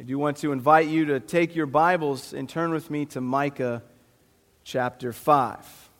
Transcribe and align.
I 0.00 0.02
do 0.02 0.18
want 0.18 0.38
to 0.38 0.52
invite 0.52 0.88
you 0.88 1.04
to 1.04 1.20
take 1.20 1.54
your 1.54 1.66
Bibles 1.66 2.32
and 2.32 2.48
turn 2.48 2.70
with 2.70 2.90
me 2.90 3.04
to 3.04 3.20
Micah 3.20 3.82
chapter 4.64 5.12
5. 5.12 5.90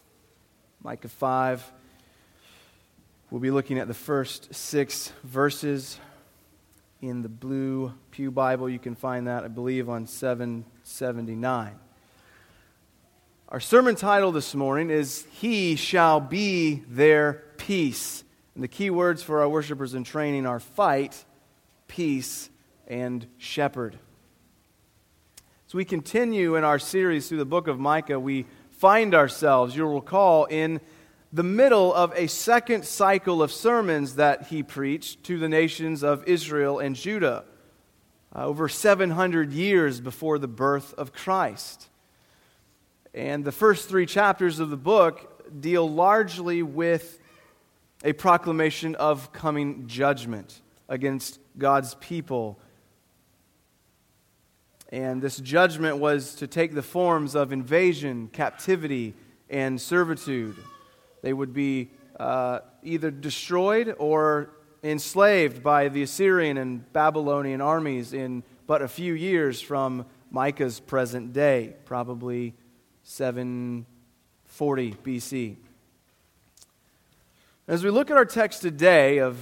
Micah 0.82 1.08
5. 1.08 1.72
We'll 3.30 3.42
be 3.42 3.50
looking 3.50 3.78
at 3.78 3.88
the 3.88 3.92
first 3.92 4.54
six 4.54 5.12
verses 5.22 5.98
in 7.02 7.20
the 7.20 7.28
blue 7.28 7.92
Pew 8.10 8.30
Bible. 8.30 8.70
You 8.70 8.78
can 8.78 8.94
find 8.94 9.26
that, 9.26 9.44
I 9.44 9.48
believe, 9.48 9.90
on 9.90 10.06
779. 10.06 11.78
Our 13.50 13.60
sermon 13.60 13.96
title 13.96 14.32
this 14.32 14.54
morning 14.54 14.88
is 14.88 15.26
He 15.30 15.76
Shall 15.76 16.20
Be 16.20 16.82
Their 16.88 17.44
Peace. 17.58 18.24
And 18.54 18.64
the 18.64 18.68
key 18.68 18.88
words 18.88 19.22
for 19.22 19.42
our 19.42 19.48
worshipers 19.50 19.92
in 19.92 20.04
training 20.04 20.46
are 20.46 20.58
fight, 20.58 21.22
peace, 21.86 22.48
and 22.90 23.24
shepherd. 23.38 23.96
As 25.68 25.74
we 25.74 25.84
continue 25.84 26.56
in 26.56 26.64
our 26.64 26.80
series 26.80 27.28
through 27.28 27.38
the 27.38 27.44
book 27.44 27.68
of 27.68 27.78
Micah, 27.78 28.18
we 28.18 28.46
find 28.72 29.14
ourselves, 29.14 29.76
you'll 29.76 29.94
recall, 29.94 30.46
in 30.46 30.80
the 31.32 31.44
middle 31.44 31.94
of 31.94 32.12
a 32.16 32.26
second 32.26 32.84
cycle 32.84 33.44
of 33.44 33.52
sermons 33.52 34.16
that 34.16 34.48
he 34.48 34.64
preached 34.64 35.22
to 35.22 35.38
the 35.38 35.48
nations 35.48 36.02
of 36.02 36.24
Israel 36.26 36.80
and 36.80 36.96
Judah, 36.96 37.44
uh, 38.34 38.44
over 38.44 38.68
700 38.68 39.52
years 39.52 40.00
before 40.00 40.40
the 40.40 40.48
birth 40.48 40.92
of 40.94 41.12
Christ. 41.12 41.88
And 43.14 43.44
the 43.44 43.52
first 43.52 43.88
three 43.88 44.06
chapters 44.06 44.58
of 44.58 44.70
the 44.70 44.76
book 44.76 45.60
deal 45.60 45.88
largely 45.88 46.64
with 46.64 47.20
a 48.02 48.12
proclamation 48.14 48.96
of 48.96 49.32
coming 49.32 49.86
judgment 49.86 50.60
against 50.88 51.38
God's 51.56 51.94
people 51.94 52.58
and 54.90 55.22
this 55.22 55.38
judgment 55.38 55.98
was 55.98 56.34
to 56.36 56.46
take 56.48 56.74
the 56.74 56.82
forms 56.82 57.34
of 57.36 57.52
invasion, 57.52 58.28
captivity, 58.32 59.14
and 59.48 59.80
servitude. 59.80 60.56
They 61.22 61.32
would 61.32 61.52
be 61.52 61.90
uh, 62.18 62.60
either 62.82 63.10
destroyed 63.10 63.94
or 63.98 64.50
enslaved 64.82 65.62
by 65.62 65.88
the 65.88 66.02
Assyrian 66.02 66.56
and 66.56 66.92
Babylonian 66.92 67.60
armies 67.60 68.12
in 68.12 68.42
but 68.66 68.82
a 68.82 68.88
few 68.88 69.14
years 69.14 69.60
from 69.60 70.06
Micah's 70.30 70.80
present 70.80 71.32
day, 71.32 71.74
probably 71.84 72.54
740 73.02 74.92
BC. 75.04 75.56
As 77.66 77.84
we 77.84 77.90
look 77.90 78.10
at 78.10 78.16
our 78.16 78.24
text 78.24 78.62
today 78.62 79.18
of 79.18 79.36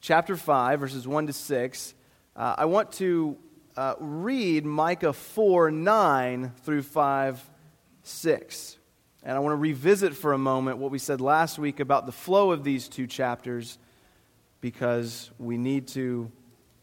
chapter 0.00 0.36
5, 0.36 0.80
verses 0.80 1.08
1 1.08 1.26
to 1.26 1.32
6, 1.32 1.94
uh, 2.34 2.54
I 2.58 2.64
want 2.66 2.92
to 2.92 3.36
uh, 3.76 3.94
read 3.98 4.64
Micah 4.64 5.12
4 5.12 5.70
9 5.70 6.52
through 6.62 6.82
5 6.82 7.50
6. 8.02 8.78
And 9.22 9.36
I 9.36 9.40
want 9.40 9.52
to 9.52 9.56
revisit 9.56 10.14
for 10.14 10.32
a 10.32 10.38
moment 10.38 10.78
what 10.78 10.90
we 10.90 10.98
said 10.98 11.20
last 11.20 11.58
week 11.58 11.80
about 11.80 12.06
the 12.06 12.12
flow 12.12 12.52
of 12.52 12.62
these 12.62 12.88
two 12.88 13.06
chapters 13.06 13.78
because 14.60 15.30
we 15.38 15.58
need 15.58 15.88
to, 15.88 16.30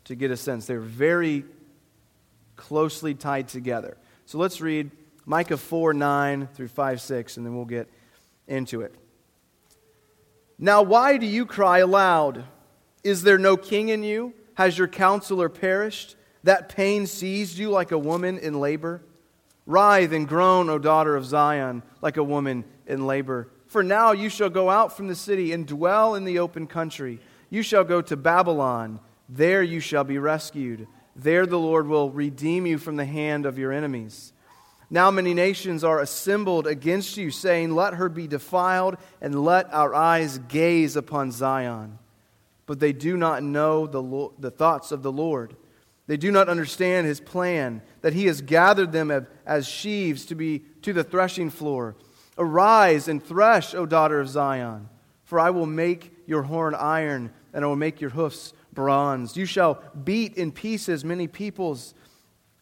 to 0.06 0.16
get 0.16 0.30
a 0.30 0.38
sense. 0.38 0.66
They're 0.66 0.80
very 0.80 1.46
closely 2.56 3.14
tied 3.14 3.48
together. 3.48 3.98
So 4.26 4.38
let's 4.38 4.62
read 4.62 4.92
Micah 5.26 5.58
4 5.58 5.94
9 5.94 6.48
through 6.54 6.68
5 6.68 7.02
6, 7.02 7.38
and 7.38 7.46
then 7.46 7.56
we'll 7.56 7.66
get 7.66 7.90
into 8.48 8.82
it. 8.82 8.94
Now, 10.60 10.82
why 10.82 11.18
do 11.18 11.26
you 11.26 11.46
cry 11.46 11.80
aloud? 11.80 12.44
Is 13.04 13.24
there 13.24 13.38
no 13.38 13.58
king 13.58 13.90
in 13.90 14.04
you? 14.04 14.34
Has 14.56 14.78
your 14.78 14.88
counselor 14.88 15.50
perished? 15.50 16.16
That 16.44 16.70
pain 16.70 17.08
seized 17.08 17.58
you 17.58 17.70
like 17.70 17.92
a 17.92 17.98
woman 17.98 18.38
in 18.38 18.60
labor? 18.60 19.02
Writhe 19.66 20.12
and 20.12 20.28
groan, 20.28 20.70
O 20.70 20.78
daughter 20.78 21.16
of 21.16 21.26
Zion, 21.26 21.84
like 22.02 22.18
a 22.18 22.24
woman 22.24 22.66
in 22.86 23.08
labor. 23.08 23.50
For 23.68 23.82
now 23.82 24.12
you 24.12 24.30
shall 24.30 24.50
go 24.50 24.70
out 24.70 24.96
from 24.96 25.08
the 25.08 25.16
city 25.16 25.52
and 25.54 25.66
dwell 25.66 26.16
in 26.16 26.26
the 26.26 26.40
open 26.40 26.68
country. 26.68 27.20
You 27.50 27.64
shall 27.64 27.84
go 27.84 28.02
to 28.02 28.18
Babylon. 28.18 29.00
There 29.30 29.64
you 29.64 29.80
shall 29.80 30.04
be 30.04 30.18
rescued. 30.18 30.88
There 31.16 31.46
the 31.46 31.60
Lord 31.60 31.88
will 31.88 32.12
redeem 32.12 32.66
you 32.66 32.78
from 32.78 32.98
the 32.98 33.06
hand 33.06 33.46
of 33.46 33.58
your 33.58 33.72
enemies. 33.72 34.34
Now 34.90 35.10
many 35.12 35.34
nations 35.34 35.84
are 35.84 36.02
assembled 36.02 36.68
against 36.68 37.18
you, 37.18 37.32
saying, 37.32 37.74
Let 37.74 37.96
her 37.96 38.10
be 38.10 38.28
defiled, 38.28 38.98
and 39.22 39.44
let 39.44 39.74
our 39.74 39.96
eyes 39.96 40.38
gaze 40.38 40.96
upon 40.96 41.32
Zion. 41.32 42.00
But 42.66 42.80
they 42.80 42.94
do 42.94 43.18
not 43.18 43.44
know 43.44 43.88
the, 43.88 44.30
the 44.38 44.52
thoughts 44.52 44.92
of 44.92 45.02
the 45.04 45.12
Lord 45.12 45.56
they 46.08 46.18
do 46.18 46.32
not 46.32 46.50
understand 46.50 47.08
his 47.08 47.20
plan, 47.20 47.82
that 48.02 48.14
he 48.14 48.26
has 48.26 48.42
gathered 48.42 48.92
them 48.92 49.26
as 49.46 49.68
sheaves 49.68 50.26
to 50.26 50.36
be 50.36 50.60
to 50.82 50.94
the 50.94 51.04
threshing 51.04 51.50
floor. 51.50 51.96
Arise 52.38 53.08
and 53.08 53.24
thresh, 53.24 53.74
O 53.74 53.86
daughter 53.86 54.20
of 54.20 54.28
Zion, 54.28 54.90
for 55.24 55.40
I 55.40 55.52
will 55.52 55.66
make 55.66 56.12
your 56.26 56.44
horn 56.44 56.76
iron, 56.76 57.32
and 57.54 57.64
I 57.64 57.68
will 57.68 57.76
make 57.76 58.02
your 58.02 58.10
hoofs 58.10 58.54
bronze. 58.74 59.38
You 59.38 59.46
shall 59.46 59.82
beat 60.04 60.36
in 60.36 60.52
pieces 60.52 61.06
many 61.06 61.28
peoples, 61.28 61.94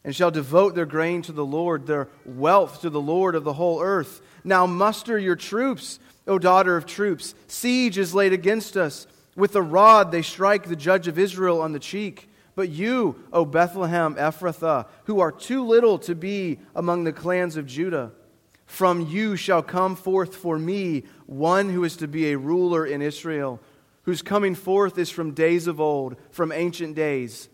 and 0.04 0.16
shall 0.16 0.32
devote 0.32 0.76
their 0.76 0.86
grain 0.86 1.22
to 1.24 1.32
the 1.32 1.46
Lord, 1.46 1.86
their 1.88 2.10
wealth 2.26 2.82
to 2.82 2.90
the 2.90 3.02
Lord 3.02 3.36
of 3.36 3.44
the 3.44 3.54
whole 3.54 3.82
earth. 3.82 4.22
Now 4.44 4.66
muster 4.66 5.18
your 5.18 5.36
troops, 5.36 6.00
O 6.28 6.38
daughter 6.38 6.76
of 6.76 6.86
troops. 6.86 7.34
Siege 7.48 7.98
is 7.98 8.14
laid 8.14 8.34
against 8.34 8.76
us. 8.78 9.08
With 9.36 9.56
a 9.56 9.62
rod 9.62 10.12
they 10.12 10.24
strike 10.24 10.68
the 10.68 10.76
judge 10.76 11.08
of 11.08 11.18
Israel 11.18 11.62
on 11.62 11.72
the 11.72 11.80
cheek. 11.80 12.28
But 12.56 12.70
you, 12.70 13.24
O 13.32 13.46
Bethlehem 13.46 14.16
Ephrathah, 14.16 14.88
who 15.06 15.20
are 15.20 15.32
too 15.32 15.66
little 15.66 15.98
to 16.00 16.16
be 16.16 16.60
among 16.76 17.04
the 17.04 17.14
clans 17.14 17.58
of 17.58 17.66
Judah, 17.66 18.12
from 18.66 19.02
you 19.02 19.36
shall 19.36 19.62
come 19.62 19.96
forth 19.96 20.36
for 20.36 20.58
me 20.58 21.04
one 21.26 21.70
who 21.70 21.84
is 21.84 21.98
to 21.98 22.08
be 22.08 22.32
a 22.32 22.38
ruler 22.38 22.86
in 22.86 23.02
Israel, 23.02 23.60
whose 24.04 24.22
coming 24.22 24.56
forth 24.56 24.98
is 24.98 25.10
from 25.10 25.34
days 25.34 25.68
of 25.68 25.80
old, 25.80 26.16
from 26.32 26.52
ancient 26.52 26.96
days. 26.96 27.50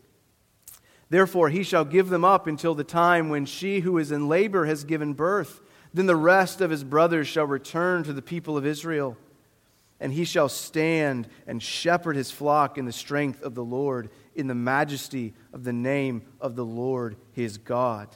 Therefore, 1.10 1.50
he 1.50 1.64
shall 1.64 1.86
give 1.86 2.10
them 2.10 2.26
up 2.26 2.48
until 2.48 2.76
the 2.76 2.84
time 2.84 3.30
when 3.30 3.46
she 3.46 3.80
who 3.80 3.98
is 3.98 4.12
in 4.12 4.28
labor 4.28 4.66
has 4.66 4.84
given 4.84 5.14
birth. 5.14 5.62
Then 5.94 6.06
the 6.06 6.16
rest 6.16 6.60
of 6.60 6.70
his 6.70 6.84
brothers 6.84 7.28
shall 7.28 7.46
return 7.46 8.04
to 8.04 8.14
the 8.14 8.22
people 8.22 8.58
of 8.58 8.66
Israel. 8.66 9.18
And 10.00 10.14
he 10.14 10.26
shall 10.26 10.50
stand 10.50 11.28
and 11.48 11.62
shepherd 11.62 12.16
his 12.16 12.30
flock 12.30 12.78
in 12.78 12.86
the 12.86 12.92
strength 12.92 13.42
of 13.42 13.56
the 13.56 13.64
Lord 13.64 14.10
in 14.36 14.48
the 14.48 14.56
majesty 14.56 15.34
of 15.52 15.64
the 15.64 15.74
name 15.74 16.22
of 16.40 16.56
the 16.56 16.66
Lord 16.66 17.18
his 17.32 17.58
God. 17.58 18.08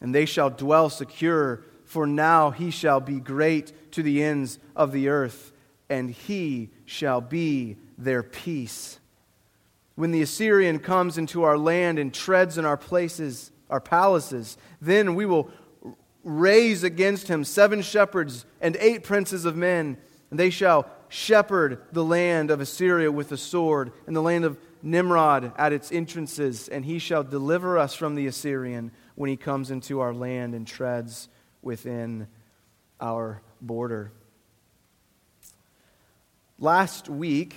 And 0.00 0.14
they 0.14 0.26
shall 0.26 0.50
dwell 0.50 0.90
secure, 0.90 1.64
for 1.84 2.06
now 2.06 2.50
he 2.50 2.70
shall 2.70 3.00
be 3.00 3.20
great 3.20 3.92
to 3.92 4.02
the 4.02 4.22
ends 4.22 4.58
of 4.74 4.90
the 4.90 5.08
earth, 5.08 5.52
and 5.88 6.10
he 6.10 6.70
shall 6.84 7.20
be 7.20 7.76
their 7.96 8.22
peace. 8.22 8.98
When 9.94 10.10
the 10.10 10.22
Assyrian 10.22 10.80
comes 10.80 11.16
into 11.16 11.44
our 11.44 11.56
land 11.56 11.98
and 11.98 12.12
treads 12.12 12.58
in 12.58 12.64
our 12.64 12.76
places, 12.76 13.52
our 13.70 13.80
palaces, 13.80 14.58
then 14.80 15.14
we 15.14 15.24
will 15.24 15.50
raise 16.24 16.82
against 16.82 17.28
him 17.28 17.44
seven 17.44 17.80
shepherds 17.80 18.44
and 18.60 18.76
eight 18.80 19.04
princes 19.04 19.44
of 19.44 19.56
men, 19.56 19.96
and 20.30 20.38
they 20.40 20.50
shall 20.50 20.90
shepherd 21.08 21.80
the 21.92 22.04
land 22.04 22.50
of 22.50 22.60
Assyria 22.60 23.10
with 23.10 23.28
the 23.28 23.36
sword, 23.36 23.92
and 24.06 24.14
the 24.14 24.22
land 24.22 24.44
of 24.44 24.58
Nimrod 24.82 25.52
at 25.56 25.72
its 25.72 25.90
entrances, 25.90 26.68
and 26.68 26.84
he 26.84 26.98
shall 26.98 27.24
deliver 27.24 27.78
us 27.78 27.94
from 27.94 28.14
the 28.14 28.26
Assyrian 28.26 28.92
when 29.14 29.30
he 29.30 29.36
comes 29.36 29.70
into 29.70 30.00
our 30.00 30.14
land 30.14 30.54
and 30.54 30.66
treads 30.66 31.28
within 31.62 32.28
our 33.00 33.42
border. 33.60 34.12
Last 36.58 37.08
week, 37.08 37.56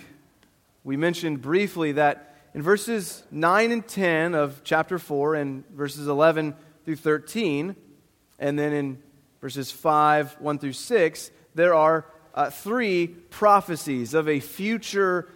we 0.84 0.98
mentioned 0.98 1.42
briefly 1.42 1.94
that 1.94 2.36
in 2.54 2.62
verses 2.62 3.24
9 3.32 3.72
and 3.72 3.88
10 3.88 4.34
of 4.34 4.62
chapter 4.64 4.98
4 4.98 5.36
and 5.36 5.70
verses 5.70 6.08
11 6.08 6.56
through 6.84 6.96
13, 6.96 7.76
and 8.40 8.58
then 8.58 8.74
in 8.74 8.98
verses 9.40 9.72
5, 9.72 10.38
1 10.40 10.60
through 10.60 10.74
6, 10.74 11.32
there 11.54 11.74
are 11.74 12.06
uh, 12.40 12.50
three 12.50 13.06
prophecies 13.06 14.14
of 14.14 14.30
a 14.30 14.40
future 14.40 15.28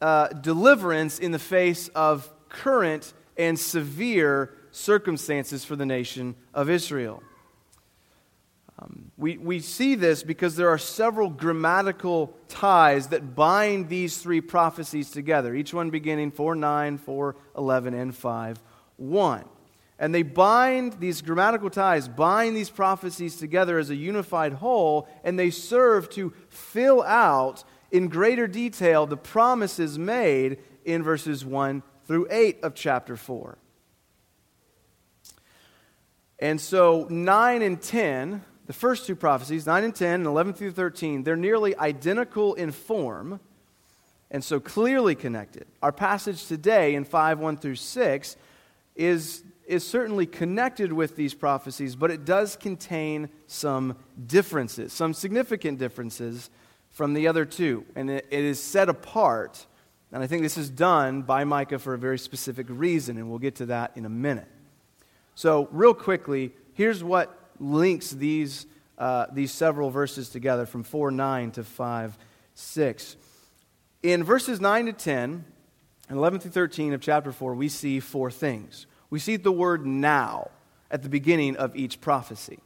uh, 0.00 0.26
deliverance 0.26 1.20
in 1.20 1.30
the 1.30 1.38
face 1.38 1.86
of 1.94 2.28
current 2.48 3.12
and 3.36 3.56
severe 3.56 4.52
circumstances 4.72 5.64
for 5.64 5.76
the 5.76 5.86
nation 5.86 6.34
of 6.52 6.68
Israel. 6.68 7.22
Um, 8.80 9.12
we, 9.16 9.36
we 9.38 9.60
see 9.60 9.94
this 9.94 10.24
because 10.24 10.56
there 10.56 10.68
are 10.68 10.78
several 10.78 11.30
grammatical 11.30 12.36
ties 12.48 13.06
that 13.08 13.36
bind 13.36 13.88
these 13.88 14.18
three 14.18 14.40
prophecies 14.40 15.12
together, 15.12 15.54
each 15.54 15.72
one 15.72 15.90
beginning 15.90 16.32
4 16.32 16.56
9, 16.56 16.98
4 16.98 17.36
11, 17.56 17.94
and 17.94 18.16
5 18.16 18.60
1. 18.96 19.44
And 19.98 20.14
they 20.14 20.22
bind, 20.22 21.00
these 21.00 21.22
grammatical 21.22 21.70
ties 21.70 22.08
bind 22.08 22.56
these 22.56 22.70
prophecies 22.70 23.36
together 23.36 23.78
as 23.78 23.90
a 23.90 23.96
unified 23.96 24.54
whole, 24.54 25.08
and 25.24 25.38
they 25.38 25.50
serve 25.50 26.08
to 26.10 26.32
fill 26.48 27.02
out 27.02 27.64
in 27.90 28.08
greater 28.08 28.46
detail 28.46 29.06
the 29.06 29.16
promises 29.16 29.98
made 29.98 30.58
in 30.84 31.02
verses 31.02 31.44
1 31.44 31.82
through 32.06 32.28
8 32.30 32.58
of 32.62 32.74
chapter 32.74 33.16
4. 33.16 33.58
And 36.38 36.60
so 36.60 37.06
9 37.10 37.62
and 37.62 37.82
10, 37.82 38.44
the 38.66 38.72
first 38.72 39.06
two 39.06 39.16
prophecies, 39.16 39.66
9 39.66 39.84
and 39.84 39.94
10 39.94 40.14
and 40.14 40.26
11 40.26 40.54
through 40.54 40.72
13, 40.72 41.24
they're 41.24 41.36
nearly 41.36 41.76
identical 41.76 42.54
in 42.54 42.70
form 42.70 43.40
and 44.30 44.44
so 44.44 44.60
clearly 44.60 45.14
connected. 45.14 45.66
Our 45.82 45.92
passage 45.92 46.46
today 46.46 46.94
in 46.94 47.04
5 47.04 47.38
1 47.38 47.56
through 47.56 47.76
6 47.76 48.36
is, 48.94 49.42
is 49.68 49.86
certainly 49.86 50.26
connected 50.26 50.92
with 50.92 51.14
these 51.14 51.34
prophecies, 51.34 51.94
but 51.94 52.10
it 52.10 52.24
does 52.24 52.56
contain 52.56 53.28
some 53.46 53.96
differences, 54.26 54.92
some 54.92 55.12
significant 55.12 55.78
differences 55.78 56.48
from 56.90 57.12
the 57.12 57.28
other 57.28 57.44
two. 57.44 57.84
And 57.94 58.10
it, 58.10 58.26
it 58.30 58.44
is 58.44 58.60
set 58.60 58.88
apart. 58.88 59.66
And 60.10 60.22
I 60.22 60.26
think 60.26 60.42
this 60.42 60.56
is 60.56 60.70
done 60.70 61.20
by 61.20 61.44
Micah 61.44 61.78
for 61.78 61.92
a 61.92 61.98
very 61.98 62.18
specific 62.18 62.66
reason, 62.70 63.18
and 63.18 63.28
we'll 63.28 63.38
get 63.38 63.56
to 63.56 63.66
that 63.66 63.92
in 63.94 64.06
a 64.06 64.10
minute. 64.10 64.48
So, 65.34 65.68
real 65.70 65.94
quickly, 65.94 66.52
here's 66.72 67.04
what 67.04 67.38
links 67.60 68.10
these, 68.10 68.66
uh, 68.96 69.26
these 69.32 69.52
several 69.52 69.90
verses 69.90 70.30
together 70.30 70.64
from 70.64 70.82
4 70.82 71.10
9 71.10 71.50
to 71.52 71.62
5 71.62 72.18
6. 72.54 73.16
In 74.02 74.24
verses 74.24 74.60
9 74.60 74.86
to 74.86 74.92
10, 74.92 75.44
and 76.08 76.16
11 76.18 76.40
through 76.40 76.50
13 76.52 76.94
of 76.94 77.00
chapter 77.00 77.32
4, 77.32 77.54
we 77.54 77.68
see 77.68 78.00
four 78.00 78.30
things. 78.30 78.86
We 79.10 79.18
see 79.18 79.36
the 79.36 79.52
word 79.52 79.86
now 79.86 80.50
at 80.90 81.02
the 81.02 81.08
beginning 81.08 81.56
of 81.56 81.76
each 81.76 82.00
prophecy. 82.00 82.58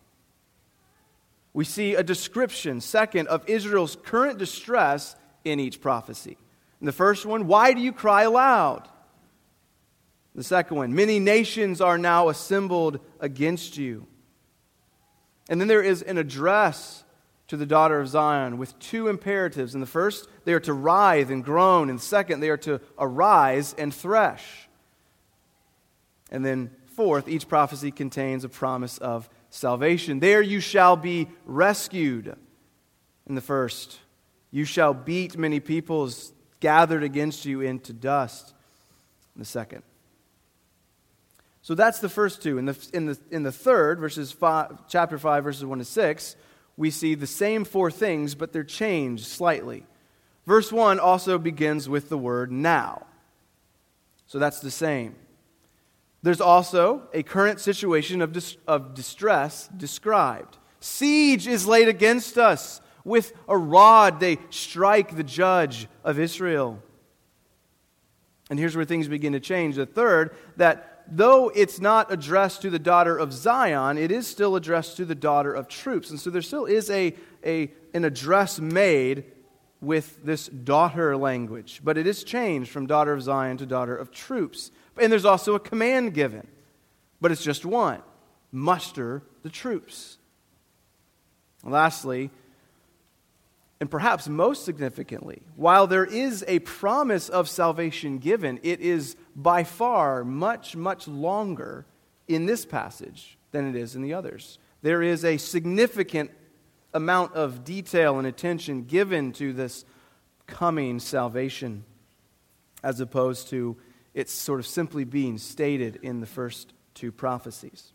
We 1.55 1.65
see 1.65 1.95
a 1.95 2.03
description, 2.03 2.81
second, 2.81 3.29
of 3.29 3.49
Israel's 3.49 3.97
current 3.97 4.39
distress 4.39 5.15
in 5.45 5.61
each 5.61 5.81
prophecy. 5.81 6.39
In 6.81 6.87
the 6.87 6.93
first 6.93 7.27
one, 7.27 7.47
why 7.47 7.75
do 7.75 7.81
you 7.81 7.93
cry 7.93 8.23
aloud? 8.23 8.89
The 10.35 10.43
second 10.43 10.79
one, 10.79 10.95
many 10.95 11.19
nations 11.19 11.81
are 11.81 11.99
now 11.99 12.31
assembled 12.31 13.01
against 13.21 13.77
you. 13.77 14.07
And 15.49 15.61
then 15.61 15.69
there 15.69 15.83
is 15.83 16.01
an 16.03 16.17
address 16.17 17.05
to 17.49 17.57
the 17.59 17.67
daughter 17.67 18.01
of 18.01 18.09
Zion 18.09 18.57
with 18.57 18.79
two 18.79 19.09
imperatives. 19.09 19.75
In 19.75 19.81
the 19.81 19.87
first, 19.87 20.27
they 20.47 20.55
are 20.55 20.61
to 20.61 20.73
writhe 20.73 21.31
and 21.31 21.45
groan. 21.45 21.91
In 21.91 21.97
the 21.97 22.03
second, 22.03 22.41
they 22.41 22.49
are 22.49 22.57
to 22.59 22.81
arise 22.99 23.75
and 23.77 23.93
thresh. 23.93 24.69
And 26.33 26.45
then, 26.45 26.71
fourth, 26.97 27.29
each 27.29 27.47
prophecy 27.47 27.91
contains 27.93 28.43
a 28.43 28.49
promise 28.49 28.97
of 28.99 29.29
salvation. 29.51 30.19
There 30.19 30.41
you 30.41 30.61
shall 30.61 30.97
be 30.97 31.29
rescued. 31.45 32.35
In 33.29 33.35
the 33.35 33.43
first, 33.43 33.99
you 34.51 34.65
shall 34.65 34.95
beat 34.95 35.37
many 35.37 35.61
peoples 35.61 36.33
gathered 36.59 37.03
against 37.03 37.45
you 37.45 37.61
into 37.61 37.93
dust. 37.93 38.55
In 39.37 39.41
the 39.41 39.45
second. 39.45 39.83
So 41.61 41.75
that's 41.75 42.01
the 42.01 42.09
first 42.09 42.43
two. 42.43 42.59
In 42.59 42.65
the, 42.65 42.89
in 42.93 43.07
the, 43.07 43.19
in 43.31 43.43
the 43.43 43.53
third, 43.53 44.01
verses 44.01 44.33
five, 44.33 44.89
chapter 44.89 45.19
5, 45.19 45.45
verses 45.45 45.65
1 45.65 45.79
to 45.79 45.85
6, 45.85 46.37
we 46.77 46.91
see 46.91 47.15
the 47.15 47.27
same 47.27 47.65
four 47.65 47.91
things, 47.91 48.35
but 48.35 48.53
they're 48.53 48.65
changed 48.65 49.27
slightly. 49.27 49.85
Verse 50.47 50.73
1 50.73 50.99
also 50.99 51.39
begins 51.39 51.89
with 51.89 52.09
the 52.09 52.19
word 52.19 52.51
now. 52.51 53.07
So 54.27 54.39
that's 54.39 54.61
the 54.61 54.71
same. 54.71 55.15
There's 56.23 56.41
also 56.41 57.03
a 57.13 57.23
current 57.23 57.61
situation 57.61 58.23
of, 58.23 58.33
dis- 58.33 58.57
of 58.67 58.95
distress 58.95 59.69
described. 59.77 60.59
Siege 60.81 61.47
is 61.47 61.67
laid 61.67 61.89
against 61.89 62.39
us. 62.39 62.81
With 63.05 63.33
a 63.49 63.57
rod, 63.57 64.21
they 64.21 64.39
strike 64.51 65.17
the 65.17 65.25
judge 65.25 65.89
of 66.05 66.21
Israel. 66.21 66.81
And 68.49 68.59
here's 68.59 68.77
where 68.77 68.85
things 68.85 69.09
begin 69.09 69.33
to 69.33 69.41
change. 69.41 69.77
The 69.77 69.87
third, 69.87 70.37
that 70.57 71.05
though 71.09 71.49
it's 71.49 71.81
not 71.81 72.13
addressed 72.13 72.63
to 72.63 72.71
the 72.71 72.79
daughter 72.79 73.17
of 73.17 73.33
Zion, 73.33 73.99
it 73.99 74.13
is 74.13 74.27
still 74.27 74.55
addressed 74.55 74.97
to 74.99 75.05
the 75.05 75.15
daughter 75.15 75.53
of 75.53 75.67
troops. 75.67 76.11
And 76.11 76.21
so 76.21 76.31
there 76.31 76.43
still 76.43 76.67
is 76.67 76.91
a, 76.91 77.15
a, 77.45 77.73
an 77.95 78.05
address 78.05 78.61
made 78.61 79.25
with 79.81 80.25
this 80.25 80.47
daughter 80.47 81.17
language, 81.17 81.81
but 81.83 81.99
it 81.99 82.07
is 82.07 82.23
changed 82.23 82.71
from 82.71 82.87
daughter 82.87 83.13
of 83.13 83.23
Zion 83.23 83.57
to 83.57 83.67
daughter 83.67 83.97
of 83.97 84.13
troops. 84.13 84.71
And 84.99 85.11
there's 85.11 85.25
also 85.25 85.55
a 85.55 85.61
command 85.61 86.15
given, 86.15 86.47
but 87.21 87.33
it's 87.33 87.43
just 87.43 87.65
one 87.65 88.03
muster 88.53 89.23
the 89.43 89.49
troops. 89.49 90.19
Lastly, 91.65 92.31
and 93.81 93.91
perhaps 93.91 94.29
most 94.29 94.65
significantly, 94.65 95.43
while 95.57 95.87
there 95.87 96.05
is 96.05 96.45
a 96.47 96.61
promise 96.61 97.29
of 97.29 97.49
salvation 97.49 98.19
given, 98.19 98.61
it 98.63 98.81
is 98.81 99.17
by 99.35 99.65
far 99.65 100.23
much, 100.23 100.77
much 100.77 101.09
longer 101.09 101.87
in 102.29 102.47
this 102.47 102.65
passage 102.65 103.37
than 103.51 103.69
it 103.69 103.75
is 103.75 103.97
in 103.97 104.03
the 104.03 104.15
others. 104.15 104.59
There 104.83 105.03
is 105.03 105.25
a 105.25 105.37
significant 105.37 106.31
amount 106.95 107.35
of 107.35 107.65
detail 107.65 108.19
and 108.19 108.27
attention 108.27 108.85
given 108.85 109.33
to 109.33 109.53
this 109.53 109.85
coming 110.47 111.01
salvation 111.01 111.85
as 112.83 113.01
opposed 113.01 113.49
to 113.49 113.77
it 114.15 114.29
sort 114.29 114.61
of 114.61 114.67
simply 114.67 115.05
being 115.05 115.39
stated 115.39 115.99
in 116.03 116.21
the 116.21 116.27
first 116.27 116.73
two 116.95 117.11
prophecies. 117.11 117.93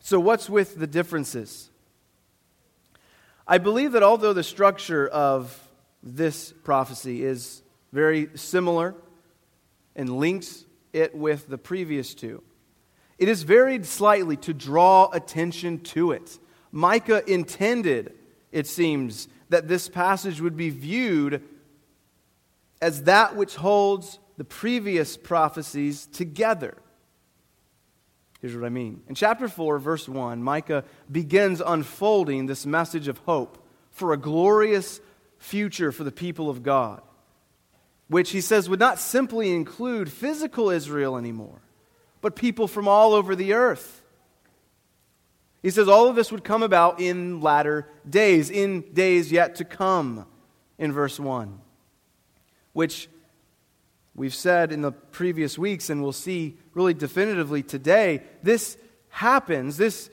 So, 0.00 0.20
what's 0.20 0.50
with 0.50 0.78
the 0.78 0.86
differences? 0.86 1.70
I 3.46 3.58
believe 3.58 3.92
that 3.92 4.02
although 4.02 4.32
the 4.32 4.42
structure 4.42 5.06
of 5.08 5.58
this 6.02 6.52
prophecy 6.64 7.24
is 7.24 7.62
very 7.92 8.30
similar 8.34 8.94
and 9.96 10.18
links 10.18 10.64
it 10.92 11.14
with 11.14 11.48
the 11.48 11.58
previous 11.58 12.14
two, 12.14 12.42
it 13.18 13.28
is 13.28 13.42
varied 13.42 13.86
slightly 13.86 14.36
to 14.38 14.52
draw 14.52 15.08
attention 15.12 15.80
to 15.80 16.12
it. 16.12 16.38
Micah 16.72 17.22
intended, 17.30 18.14
it 18.50 18.66
seems, 18.66 19.28
that 19.48 19.68
this 19.68 19.88
passage 19.88 20.40
would 20.40 20.56
be 20.56 20.70
viewed 20.70 21.42
as 22.80 23.04
that 23.04 23.36
which 23.36 23.54
holds 23.54 24.18
the 24.36 24.44
previous 24.44 25.16
prophecies 25.16 26.06
together. 26.06 26.76
Here's 28.40 28.56
what 28.56 28.64
I 28.64 28.70
mean. 28.70 29.02
In 29.08 29.14
chapter 29.14 29.48
4, 29.48 29.78
verse 29.78 30.08
1, 30.08 30.42
Micah 30.42 30.84
begins 31.10 31.60
unfolding 31.60 32.46
this 32.46 32.66
message 32.66 33.06
of 33.06 33.18
hope 33.18 33.64
for 33.90 34.12
a 34.12 34.16
glorious 34.16 35.00
future 35.38 35.92
for 35.92 36.02
the 36.02 36.10
people 36.10 36.50
of 36.50 36.62
God, 36.62 37.02
which 38.08 38.30
he 38.30 38.40
says 38.40 38.68
would 38.68 38.80
not 38.80 38.98
simply 38.98 39.54
include 39.54 40.10
physical 40.10 40.70
Israel 40.70 41.16
anymore, 41.16 41.60
but 42.20 42.34
people 42.34 42.66
from 42.66 42.88
all 42.88 43.12
over 43.14 43.36
the 43.36 43.52
earth. 43.52 44.02
He 45.62 45.70
says 45.70 45.86
all 45.86 46.08
of 46.08 46.16
this 46.16 46.32
would 46.32 46.42
come 46.42 46.64
about 46.64 47.00
in 47.00 47.40
latter 47.40 47.88
days, 48.08 48.50
in 48.50 48.92
days 48.92 49.30
yet 49.30 49.56
to 49.56 49.64
come, 49.64 50.26
in 50.78 50.90
verse 50.90 51.20
1, 51.20 51.60
which 52.72 53.08
we've 54.14 54.34
said 54.34 54.72
in 54.72 54.82
the 54.82 54.92
previous 54.92 55.58
weeks, 55.58 55.90
and 55.90 56.02
we'll 56.02 56.12
see 56.12 56.58
really 56.74 56.94
definitively 56.94 57.62
today, 57.62 58.22
this 58.42 58.76
happens, 59.08 59.76
this 59.76 60.10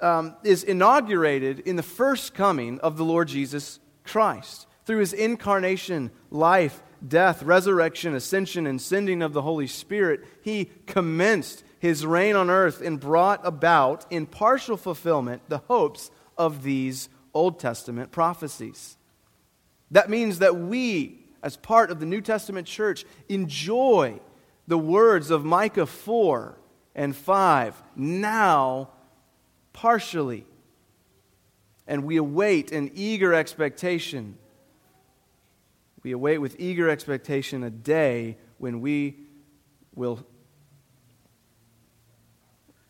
um, 0.00 0.36
is 0.44 0.62
inaugurated 0.62 1.60
in 1.60 1.76
the 1.76 1.82
first 1.82 2.34
coming 2.34 2.78
of 2.80 2.96
the 2.96 3.04
Lord 3.04 3.28
Jesus 3.28 3.80
Christ. 4.04 4.66
Through 4.84 5.00
his 5.00 5.12
incarnation, 5.12 6.10
life, 6.30 6.82
death, 7.06 7.42
resurrection, 7.42 8.14
ascension, 8.14 8.66
and 8.66 8.80
sending 8.80 9.22
of 9.22 9.32
the 9.32 9.42
Holy 9.42 9.66
Spirit, 9.66 10.24
he 10.42 10.70
commenced 10.86 11.62
his 11.78 12.04
reign 12.04 12.34
on 12.34 12.50
earth 12.50 12.80
and 12.80 12.98
brought 12.98 13.46
about 13.46 14.06
in 14.10 14.26
partial 14.26 14.76
fulfillment 14.76 15.42
the 15.48 15.58
hopes 15.58 16.10
of 16.36 16.62
these 16.62 17.08
Old 17.34 17.60
Testament 17.60 18.10
prophecies. 18.10 18.96
That 19.90 20.10
means 20.10 20.40
that 20.40 20.56
we, 20.56 21.17
as 21.42 21.56
part 21.56 21.90
of 21.90 22.00
the 22.00 22.06
New 22.06 22.20
Testament 22.20 22.66
church, 22.66 23.04
enjoy 23.28 24.20
the 24.66 24.78
words 24.78 25.30
of 25.30 25.44
Micah 25.44 25.86
4 25.86 26.58
and 26.94 27.14
5 27.14 27.82
now 27.96 28.90
partially. 29.72 30.44
And 31.86 32.04
we 32.04 32.16
await 32.16 32.72
an 32.72 32.90
eager 32.94 33.32
expectation. 33.32 34.36
We 36.02 36.12
await 36.12 36.38
with 36.38 36.56
eager 36.58 36.90
expectation 36.90 37.62
a 37.62 37.70
day 37.70 38.36
when 38.58 38.80
we 38.80 39.16
will 39.94 40.26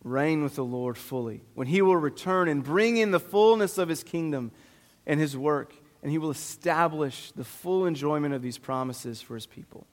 reign 0.02 0.42
with 0.42 0.56
the 0.56 0.64
Lord 0.64 0.96
fully, 0.96 1.42
when 1.54 1.66
He 1.66 1.82
will 1.82 1.96
return 1.96 2.48
and 2.48 2.64
bring 2.64 2.96
in 2.96 3.10
the 3.10 3.20
fullness 3.20 3.78
of 3.78 3.88
His 3.88 4.02
kingdom 4.02 4.50
and 5.06 5.20
His 5.20 5.36
work, 5.36 5.74
and 6.08 6.12
He 6.12 6.16
will 6.16 6.30
establish 6.30 7.32
the 7.32 7.44
full 7.44 7.84
enjoyment 7.84 8.32
of 8.32 8.40
these 8.40 8.56
promises 8.56 9.20
for 9.20 9.34
His 9.34 9.44
people. 9.44 9.86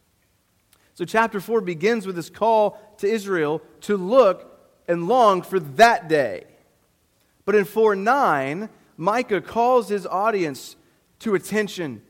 So, 0.94 1.04
chapter 1.04 1.42
4 1.42 1.60
begins 1.60 2.08
with 2.08 2.16
this 2.16 2.30
call 2.30 2.80
to 3.00 3.06
Israel 3.06 3.62
to 3.82 3.98
look 3.98 4.58
and 4.88 5.10
long 5.10 5.42
for 5.42 5.60
that 5.60 6.08
day. 6.08 6.46
But 7.44 7.56
in 7.56 7.66
4 7.66 7.98
9, 7.98 8.70
Micah 8.96 9.42
calls 9.42 9.90
his 9.90 10.08
audience 10.08 10.78
to 11.20 11.36
attention 11.36 12.02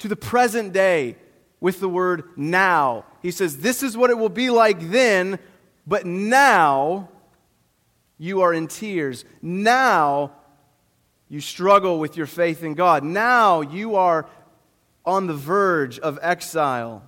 to 0.00 0.08
the 0.08 0.16
present 0.16 0.72
day 0.72 1.14
with 1.60 1.78
the 1.78 1.88
word 1.88 2.24
now. 2.36 3.04
He 3.22 3.30
says, 3.30 3.58
This 3.58 3.84
is 3.84 3.96
what 3.96 4.10
it 4.10 4.18
will 4.18 4.28
be 4.28 4.50
like 4.50 4.90
then, 4.90 5.38
but 5.86 6.04
now 6.04 7.08
you 8.18 8.40
are 8.40 8.52
in 8.52 8.66
tears. 8.66 9.24
Now 9.40 10.32
you 11.28 11.40
struggle 11.40 11.98
with 11.98 12.16
your 12.16 12.26
faith 12.26 12.62
in 12.62 12.74
God. 12.74 13.04
Now 13.04 13.60
you 13.60 13.96
are 13.96 14.26
on 15.04 15.26
the 15.26 15.34
verge 15.34 15.98
of 15.98 16.18
exile. 16.22 17.02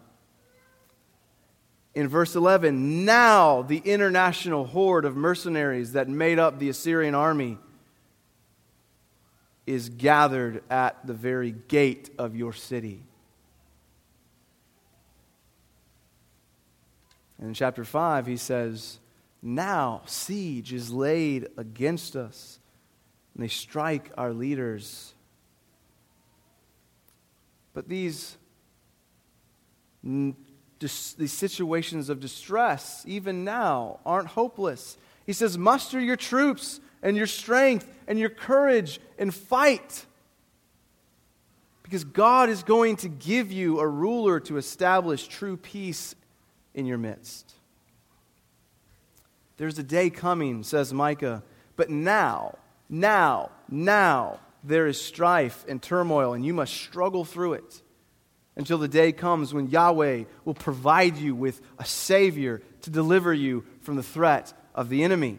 In 1.94 2.06
verse 2.08 2.36
11, 2.36 3.04
now 3.04 3.62
the 3.62 3.78
international 3.78 4.64
horde 4.64 5.04
of 5.04 5.16
mercenaries 5.16 5.92
that 5.92 6.08
made 6.08 6.38
up 6.38 6.58
the 6.58 6.68
Assyrian 6.68 7.14
army 7.14 7.58
is 9.66 9.88
gathered 9.88 10.62
at 10.70 11.04
the 11.06 11.14
very 11.14 11.50
gate 11.68 12.10
of 12.18 12.36
your 12.36 12.52
city. 12.52 13.02
And 17.38 17.48
in 17.48 17.54
chapter 17.54 17.84
5, 17.84 18.26
he 18.26 18.36
says, 18.36 18.98
Now 19.42 20.02
siege 20.06 20.72
is 20.72 20.92
laid 20.92 21.48
against 21.56 22.14
us, 22.14 22.59
and 23.34 23.42
they 23.42 23.48
strike 23.48 24.10
our 24.16 24.32
leaders. 24.32 25.14
But 27.72 27.88
these, 27.88 28.36
these 30.02 31.32
situations 31.32 32.08
of 32.08 32.20
distress, 32.20 33.04
even 33.06 33.44
now, 33.44 34.00
aren't 34.04 34.28
hopeless. 34.28 34.98
He 35.26 35.32
says, 35.32 35.56
Muster 35.56 36.00
your 36.00 36.16
troops 36.16 36.80
and 37.02 37.16
your 37.16 37.26
strength 37.26 37.88
and 38.06 38.18
your 38.18 38.30
courage 38.30 39.00
and 39.18 39.32
fight. 39.32 40.06
Because 41.82 42.04
God 42.04 42.48
is 42.48 42.62
going 42.62 42.96
to 42.96 43.08
give 43.08 43.50
you 43.50 43.80
a 43.80 43.86
ruler 43.86 44.40
to 44.40 44.58
establish 44.58 45.26
true 45.26 45.56
peace 45.56 46.14
in 46.74 46.86
your 46.86 46.98
midst. 46.98 47.52
There's 49.56 49.78
a 49.78 49.82
day 49.82 50.08
coming, 50.08 50.62
says 50.62 50.92
Micah, 50.92 51.42
but 51.76 51.90
now, 51.90 52.56
now, 52.90 53.52
now, 53.68 54.40
there 54.64 54.88
is 54.88 55.00
strife 55.00 55.64
and 55.68 55.80
turmoil, 55.80 56.34
and 56.34 56.44
you 56.44 56.52
must 56.52 56.74
struggle 56.74 57.24
through 57.24 57.54
it 57.54 57.82
until 58.56 58.78
the 58.78 58.88
day 58.88 59.12
comes 59.12 59.54
when 59.54 59.68
Yahweh 59.68 60.24
will 60.44 60.54
provide 60.54 61.16
you 61.16 61.34
with 61.34 61.60
a 61.78 61.84
Savior 61.84 62.60
to 62.82 62.90
deliver 62.90 63.32
you 63.32 63.64
from 63.80 63.94
the 63.94 64.02
threat 64.02 64.52
of 64.74 64.88
the 64.88 65.04
enemy. 65.04 65.38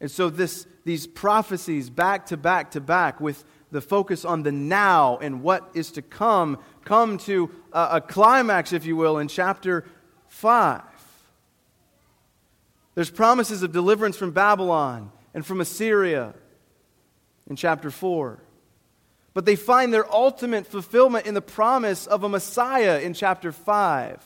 And 0.00 0.10
so, 0.10 0.30
this, 0.30 0.66
these 0.84 1.06
prophecies, 1.06 1.90
back 1.90 2.26
to 2.26 2.36
back 2.36 2.70
to 2.72 2.80
back, 2.80 3.20
with 3.20 3.44
the 3.72 3.80
focus 3.80 4.24
on 4.24 4.44
the 4.44 4.52
now 4.52 5.18
and 5.18 5.42
what 5.42 5.68
is 5.74 5.90
to 5.92 6.02
come, 6.02 6.58
come 6.84 7.18
to 7.18 7.50
a, 7.72 7.88
a 7.92 8.00
climax, 8.00 8.72
if 8.72 8.86
you 8.86 8.94
will, 8.94 9.18
in 9.18 9.26
chapter 9.26 9.84
5. 10.28 10.82
There's 12.96 13.10
promises 13.10 13.62
of 13.62 13.72
deliverance 13.72 14.16
from 14.16 14.32
Babylon 14.32 15.12
and 15.34 15.44
from 15.44 15.60
Assyria 15.60 16.34
in 17.48 17.54
chapter 17.54 17.90
4. 17.90 18.42
But 19.34 19.44
they 19.44 19.54
find 19.54 19.92
their 19.92 20.10
ultimate 20.10 20.66
fulfillment 20.66 21.26
in 21.26 21.34
the 21.34 21.42
promise 21.42 22.06
of 22.06 22.24
a 22.24 22.28
Messiah 22.28 22.98
in 23.00 23.12
chapter 23.12 23.52
5. 23.52 24.24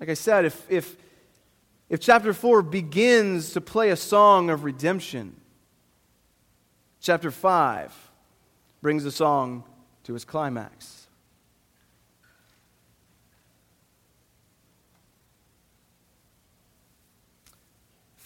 Like 0.00 0.08
I 0.08 0.14
said, 0.14 0.46
if, 0.46 0.70
if, 0.70 0.96
if 1.90 2.00
chapter 2.00 2.32
4 2.32 2.62
begins 2.62 3.52
to 3.52 3.60
play 3.60 3.90
a 3.90 3.96
song 3.96 4.48
of 4.48 4.64
redemption, 4.64 5.38
chapter 7.02 7.30
5 7.30 8.10
brings 8.80 9.04
the 9.04 9.12
song 9.12 9.64
to 10.04 10.14
its 10.14 10.24
climax. 10.24 10.99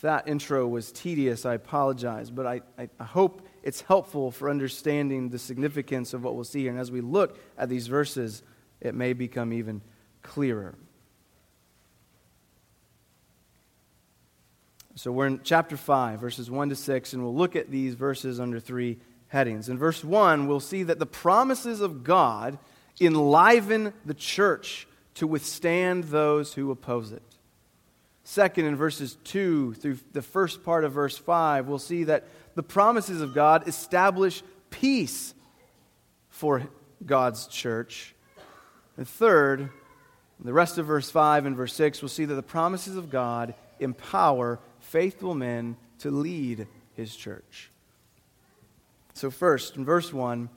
That 0.04 0.28
intro 0.28 0.66
was 0.68 0.92
tedious, 0.92 1.46
I 1.46 1.54
apologize, 1.54 2.30
but 2.30 2.46
I, 2.46 2.60
I, 2.78 3.04
hope 3.04 3.48
it's 3.62 3.80
helpful 3.80 4.30
for 4.30 4.50
understanding 4.50 5.30
the 5.30 5.38
significance 5.38 6.12
of 6.12 6.22
what 6.22 6.34
we'll 6.34 6.44
see 6.44 6.60
here. 6.60 6.70
And 6.70 6.78
as 6.78 6.90
we 6.90 7.00
look 7.00 7.38
at 7.56 7.70
these 7.70 7.86
verses, 7.86 8.42
it 8.82 8.94
may 8.94 9.14
become 9.14 9.50
even 9.50 9.80
clearer. 10.22 10.74
So 14.94 15.10
we're 15.10 15.26
in 15.26 15.40
chapter 15.42 15.78
5, 15.78 16.20
verses 16.20 16.50
1 16.50 16.68
to 16.68 16.76
6, 16.76 17.14
and 17.14 17.22
we'll 17.22 17.34
look 17.34 17.56
at 17.56 17.70
these 17.70 17.94
verses 17.94 18.38
under 18.38 18.60
three 18.60 18.98
headings. 19.28 19.70
In 19.70 19.78
verse 19.78 20.04
1, 20.04 20.46
we'll 20.46 20.60
see 20.60 20.82
that 20.82 20.98
the 20.98 21.06
promises 21.06 21.80
of 21.80 22.04
God 22.04 22.58
enliven 23.00 23.94
the 24.04 24.12
church 24.12 24.86
to 25.14 25.26
withstand 25.26 26.04
those 26.04 26.52
who 26.52 26.70
oppose 26.70 27.10
it. 27.10 27.22
Second, 28.24 28.64
in 28.64 28.74
verses 28.74 29.18
2 29.24 29.74
through 29.74 29.98
the 30.12 30.22
first 30.22 30.64
part 30.64 30.84
of 30.84 30.92
verse 30.92 31.16
5, 31.16 31.68
we'll 31.68 31.78
see 31.78 32.04
that 32.04 32.24
the 32.54 32.62
promises 32.62 33.20
of 33.20 33.34
God 33.34 33.68
establish 33.68 34.42
peace 34.70 35.34
for 36.30 36.62
God's 37.04 37.46
church. 37.46 38.14
And 38.96 39.06
third, 39.06 39.68
the 40.42 40.52
rest 40.54 40.78
of 40.78 40.86
verse 40.86 41.10
5 41.10 41.44
and 41.44 41.54
verse 41.56 41.74
6, 41.74 42.00
we'll 42.00 42.08
see 42.08 42.24
that 42.24 42.34
the 42.34 42.42
promises 42.42 42.96
of 42.96 43.10
God 43.10 43.54
empower 43.78 44.58
faithful 44.80 45.34
men 45.34 45.76
to 45.98 46.10
lead 46.10 46.66
his 46.94 47.14
church. 47.14 47.70
So, 49.12 49.30
first, 49.30 49.76
in 49.76 49.84
verse 49.84 50.12
1, 50.12 50.48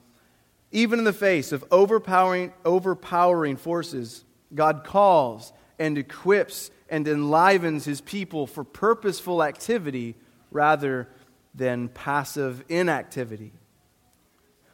even 0.72 1.00
in 1.00 1.06
the 1.06 1.14
face 1.14 1.52
of 1.52 1.64
overpowering, 1.70 2.54
overpowering 2.66 3.58
forces, 3.58 4.24
God 4.54 4.84
calls 4.84 5.54
and 5.80 5.98
equips 5.98 6.72
and 6.90 7.08
enlivens 7.08 7.86
his 7.86 8.02
people 8.02 8.48
for 8.48 8.64
purposeful 8.64 9.44
activity 9.44 10.16
rather 10.52 11.08
than 11.54 11.90
passive 11.90 12.64
inactivity. 12.70 13.52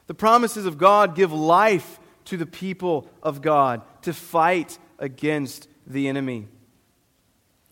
The 0.07 0.13
promises 0.13 0.65
of 0.65 0.77
God 0.77 1.15
give 1.15 1.31
life 1.31 1.99
to 2.25 2.37
the 2.37 2.45
people 2.45 3.09
of 3.21 3.41
God 3.41 3.81
to 4.03 4.13
fight 4.13 4.77
against 4.99 5.67
the 5.87 6.07
enemy. 6.07 6.47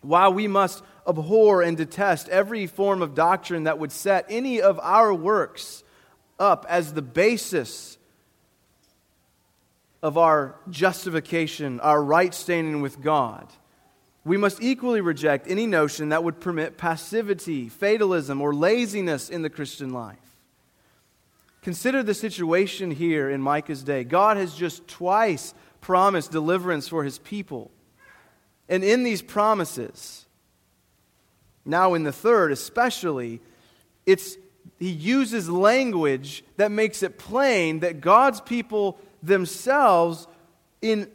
While 0.01 0.33
we 0.33 0.47
must 0.47 0.83
abhor 1.07 1.61
and 1.61 1.77
detest 1.77 2.29
every 2.29 2.67
form 2.67 3.01
of 3.01 3.15
doctrine 3.15 3.63
that 3.63 3.79
would 3.79 3.91
set 3.91 4.25
any 4.29 4.61
of 4.61 4.79
our 4.79 5.13
works 5.13 5.83
up 6.39 6.65
as 6.69 6.93
the 6.93 7.01
basis 7.01 7.97
of 10.01 10.17
our 10.17 10.55
justification, 10.69 11.79
our 11.79 12.03
right 12.03 12.33
standing 12.33 12.81
with 12.81 13.01
God. 13.01 13.47
We 14.23 14.37
must 14.37 14.61
equally 14.61 15.01
reject 15.01 15.47
any 15.49 15.65
notion 15.65 16.09
that 16.09 16.23
would 16.23 16.39
permit 16.39 16.77
passivity, 16.77 17.69
fatalism, 17.69 18.41
or 18.41 18.53
laziness 18.53 19.29
in 19.29 19.41
the 19.41 19.49
Christian 19.49 19.91
life. 19.91 20.17
Consider 21.61 22.03
the 22.03 22.13
situation 22.13 22.91
here 22.91 23.29
in 23.29 23.41
Micah's 23.41 23.83
day. 23.83 24.03
God 24.03 24.37
has 24.37 24.53
just 24.55 24.87
twice 24.87 25.53
promised 25.79 26.31
deliverance 26.31 26.87
for 26.87 27.03
his 27.03 27.17
people. 27.19 27.71
And 28.69 28.83
in 28.83 29.03
these 29.03 29.21
promises, 29.21 30.25
now, 31.65 31.93
in 31.93 32.03
the 32.03 32.11
third, 32.11 32.51
especially, 32.51 33.41
it's, 34.05 34.37
he 34.79 34.89
uses 34.89 35.49
language 35.49 36.43
that 36.57 36.71
makes 36.71 37.03
it 37.03 37.19
plain 37.19 37.81
that 37.81 38.01
God's 38.01 38.41
people 38.41 38.99
themselves, 39.21 40.27
in 40.81 41.09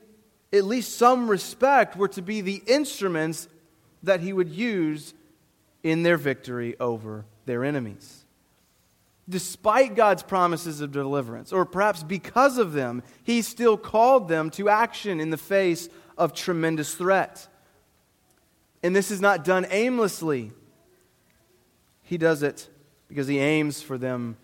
at 0.53 0.65
least 0.65 0.97
some 0.97 1.29
respect, 1.29 1.97
were 1.97 2.09
to 2.09 2.23
be 2.23 2.41
the 2.41 2.62
instruments 2.67 3.49
that 4.03 4.21
he 4.21 4.33
would 4.33 4.50
use 4.50 5.15
in 5.83 6.03
their 6.03 6.17
victory 6.17 6.76
over 6.81 7.25
their 7.45 7.65
enemies. 7.65 8.25
Despite 9.29 9.97
God's 9.97 10.23
promises 10.23 10.81
of 10.81 10.93
deliverance, 10.93 11.53
or 11.53 11.65
perhaps 11.65 12.03
because 12.03 12.59
of 12.59 12.73
them, 12.73 13.03
he 13.25 13.43
still 13.43 13.76
called 13.76 14.29
them 14.29 14.50
to 14.50 14.69
action 14.69 15.21
in 15.21 15.31
the 15.31 15.37
face 15.37 15.88
of 16.17 16.33
tremendous 16.33 16.95
threat. 16.95 17.49
And 18.83 18.95
this 18.95 19.11
is 19.11 19.21
not 19.21 19.45
done 19.45 19.67
aimlessly. 19.71 20.53
He 22.05 22.19
does 22.19 22.45
it 22.45 22.69
because 23.09 23.26
he 23.26 23.38
aims 23.38 23.83
for 23.83 23.99
them 23.99 24.37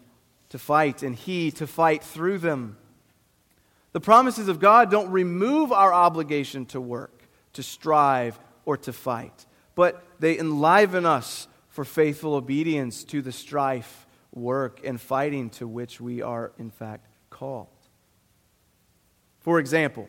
to 0.48 0.58
fight 0.58 1.02
and 1.02 1.14
he 1.14 1.50
to 1.52 1.66
fight 1.66 2.02
through 2.02 2.38
them. 2.38 2.76
The 3.92 4.00
promises 4.00 4.48
of 4.48 4.58
God 4.58 4.90
don't 4.90 5.10
remove 5.10 5.70
our 5.72 5.92
obligation 5.92 6.66
to 6.66 6.80
work, 6.80 7.28
to 7.54 7.62
strive, 7.62 8.38
or 8.64 8.76
to 8.78 8.92
fight, 8.92 9.46
but 9.74 10.02
they 10.18 10.38
enliven 10.38 11.04
us 11.04 11.48
for 11.68 11.84
faithful 11.84 12.34
obedience 12.34 13.04
to 13.04 13.22
the 13.22 13.32
strife, 13.32 14.06
work, 14.32 14.80
and 14.84 15.00
fighting 15.00 15.50
to 15.50 15.66
which 15.66 16.00
we 16.00 16.22
are, 16.22 16.52
in 16.58 16.70
fact, 16.70 17.06
called. 17.30 17.68
For 19.40 19.58
example, 19.58 20.08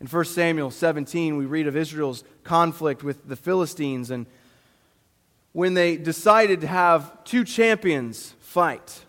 in 0.00 0.06
1 0.06 0.24
Samuel 0.26 0.70
17, 0.70 1.36
we 1.36 1.46
read 1.46 1.66
of 1.66 1.76
Israel's 1.76 2.22
conflict 2.44 3.02
with 3.02 3.26
the 3.26 3.36
Philistines 3.36 4.10
and 4.10 4.26
when 5.52 5.72
they 5.72 5.96
decided 5.96 6.60
to 6.60 6.66
have 6.66 7.24
two 7.24 7.42
champions 7.42 8.34
fight, 8.40 9.05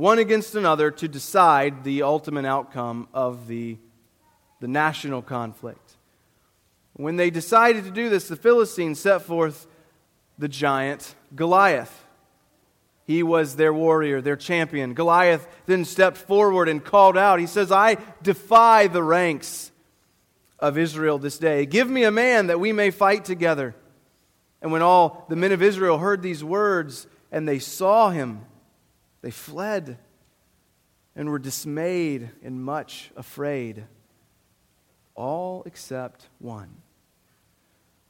one 0.00 0.18
against 0.18 0.54
another, 0.54 0.90
to 0.90 1.06
decide 1.06 1.84
the 1.84 2.02
ultimate 2.02 2.46
outcome 2.46 3.06
of 3.12 3.46
the, 3.46 3.76
the 4.60 4.66
national 4.66 5.20
conflict. 5.20 5.96
When 6.94 7.16
they 7.16 7.28
decided 7.28 7.84
to 7.84 7.90
do 7.90 8.08
this, 8.08 8.26
the 8.26 8.34
Philistines 8.34 8.98
set 8.98 9.22
forth 9.22 9.66
the 10.38 10.48
giant 10.48 11.14
Goliath. 11.36 12.06
He 13.06 13.22
was 13.22 13.56
their 13.56 13.74
warrior, 13.74 14.22
their 14.22 14.36
champion. 14.36 14.94
Goliath 14.94 15.46
then 15.66 15.84
stepped 15.84 16.16
forward 16.16 16.68
and 16.68 16.82
called 16.82 17.18
out. 17.18 17.38
He 17.38 17.46
says, 17.46 17.70
I 17.70 17.98
defy 18.22 18.86
the 18.86 19.02
ranks 19.02 19.70
of 20.58 20.78
Israel 20.78 21.18
this 21.18 21.36
day. 21.36 21.66
Give 21.66 21.90
me 21.90 22.04
a 22.04 22.10
man 22.10 22.46
that 22.46 22.58
we 22.58 22.72
may 22.72 22.90
fight 22.90 23.26
together. 23.26 23.74
And 24.62 24.72
when 24.72 24.80
all 24.80 25.26
the 25.28 25.36
men 25.36 25.52
of 25.52 25.62
Israel 25.62 25.98
heard 25.98 26.22
these 26.22 26.42
words 26.42 27.06
and 27.30 27.46
they 27.46 27.58
saw 27.58 28.10
him, 28.10 28.46
they 29.22 29.30
fled 29.30 29.98
and 31.14 31.30
were 31.30 31.38
dismayed 31.38 32.30
and 32.42 32.62
much 32.62 33.10
afraid, 33.16 33.84
all 35.14 35.62
except 35.66 36.28
one 36.38 36.76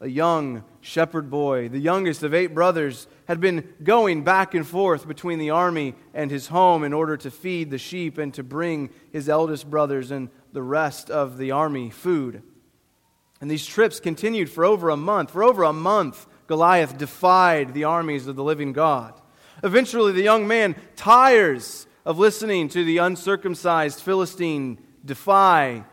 a 0.01 0.09
young 0.09 0.65
shepherd 0.81 1.31
boy, 1.31 1.69
the 1.69 1.79
youngest 1.79 2.23
of 2.23 2.33
eight 2.33 2.55
brothers, 2.55 3.07
had 3.27 3.39
been 3.39 3.69
going 3.83 4.25
back 4.25 4.55
and 4.55 4.67
forth 4.67 5.07
between 5.07 5.39
the 5.39 5.51
army 5.51 5.95
and 6.15 6.31
his 6.31 6.47
home 6.47 6.85
in 6.85 6.95
order 6.95 7.19
to 7.19 7.31
feed 7.31 7.71
the 7.71 7.79
sheep 7.79 8.17
and 8.17 8.33
to 8.33 8.43
bring 8.43 8.89
his 9.13 9.29
eldest 9.29 9.69
brothers 9.69 10.11
and 10.11 10.31
the 10.53 10.63
rest 10.63 11.11
of 11.11 11.37
the 11.37 11.51
army 11.51 11.91
food. 11.91 12.43
And 13.43 13.51
these 13.51 13.67
trips 13.67 14.01
continued 14.01 14.51
for 14.51 14.65
over 14.65 14.89
a 14.89 14.97
month. 14.97 15.33
For 15.33 15.45
over 15.45 15.65
a 15.65 15.73
month, 15.73 16.27
Goliath 16.47 16.97
defied 16.97 17.75
the 17.75 17.85
armies 17.85 18.27
of 18.27 18.37
the 18.37 18.45
living 18.45 18.73
God. 18.73 19.20
Eventually, 19.63 20.13
the 20.13 20.23
young 20.23 20.47
man 20.47 20.75
tires 20.97 21.87
of 22.05 22.19
listening 22.19 22.69
to 22.71 22.85
the 22.85 22.99
uncircumcised 22.99 24.01
Philistine 24.01 24.79
defy 25.05 25.85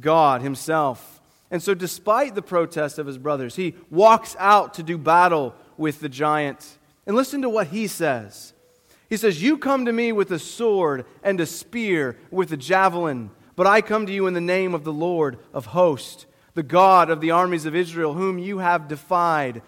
God 0.00 0.42
himself. 0.42 1.20
And 1.50 1.62
so, 1.62 1.74
despite 1.74 2.34
the 2.34 2.42
protest 2.42 2.98
of 2.98 3.06
his 3.06 3.18
brothers, 3.18 3.56
he 3.56 3.74
walks 3.90 4.36
out 4.38 4.74
to 4.74 4.82
do 4.82 4.98
battle 4.98 5.54
with 5.76 6.00
the 6.00 6.08
giant. 6.08 6.78
And 7.06 7.14
listen 7.14 7.42
to 7.42 7.48
what 7.48 7.68
he 7.68 7.86
says. 7.86 8.52
He 9.08 9.16
says, 9.16 9.42
You 9.42 9.58
come 9.58 9.84
to 9.84 9.92
me 9.92 10.12
with 10.12 10.30
a 10.32 10.38
sword 10.38 11.06
and 11.22 11.40
a 11.40 11.46
spear, 11.46 12.18
with 12.30 12.52
a 12.52 12.56
javelin, 12.56 13.30
but 13.54 13.66
I 13.66 13.80
come 13.80 14.06
to 14.06 14.12
you 14.12 14.26
in 14.26 14.34
the 14.34 14.40
name 14.40 14.74
of 14.74 14.84
the 14.84 14.92
Lord 14.92 15.38
of 15.52 15.66
hosts, 15.66 16.26
the 16.54 16.62
God 16.62 17.10
of 17.10 17.20
the 17.20 17.30
armies 17.30 17.66
of 17.66 17.76
Israel, 17.76 18.14
whom 18.14 18.38
you 18.38 18.58
have 18.58 18.88
defied. 18.88 19.62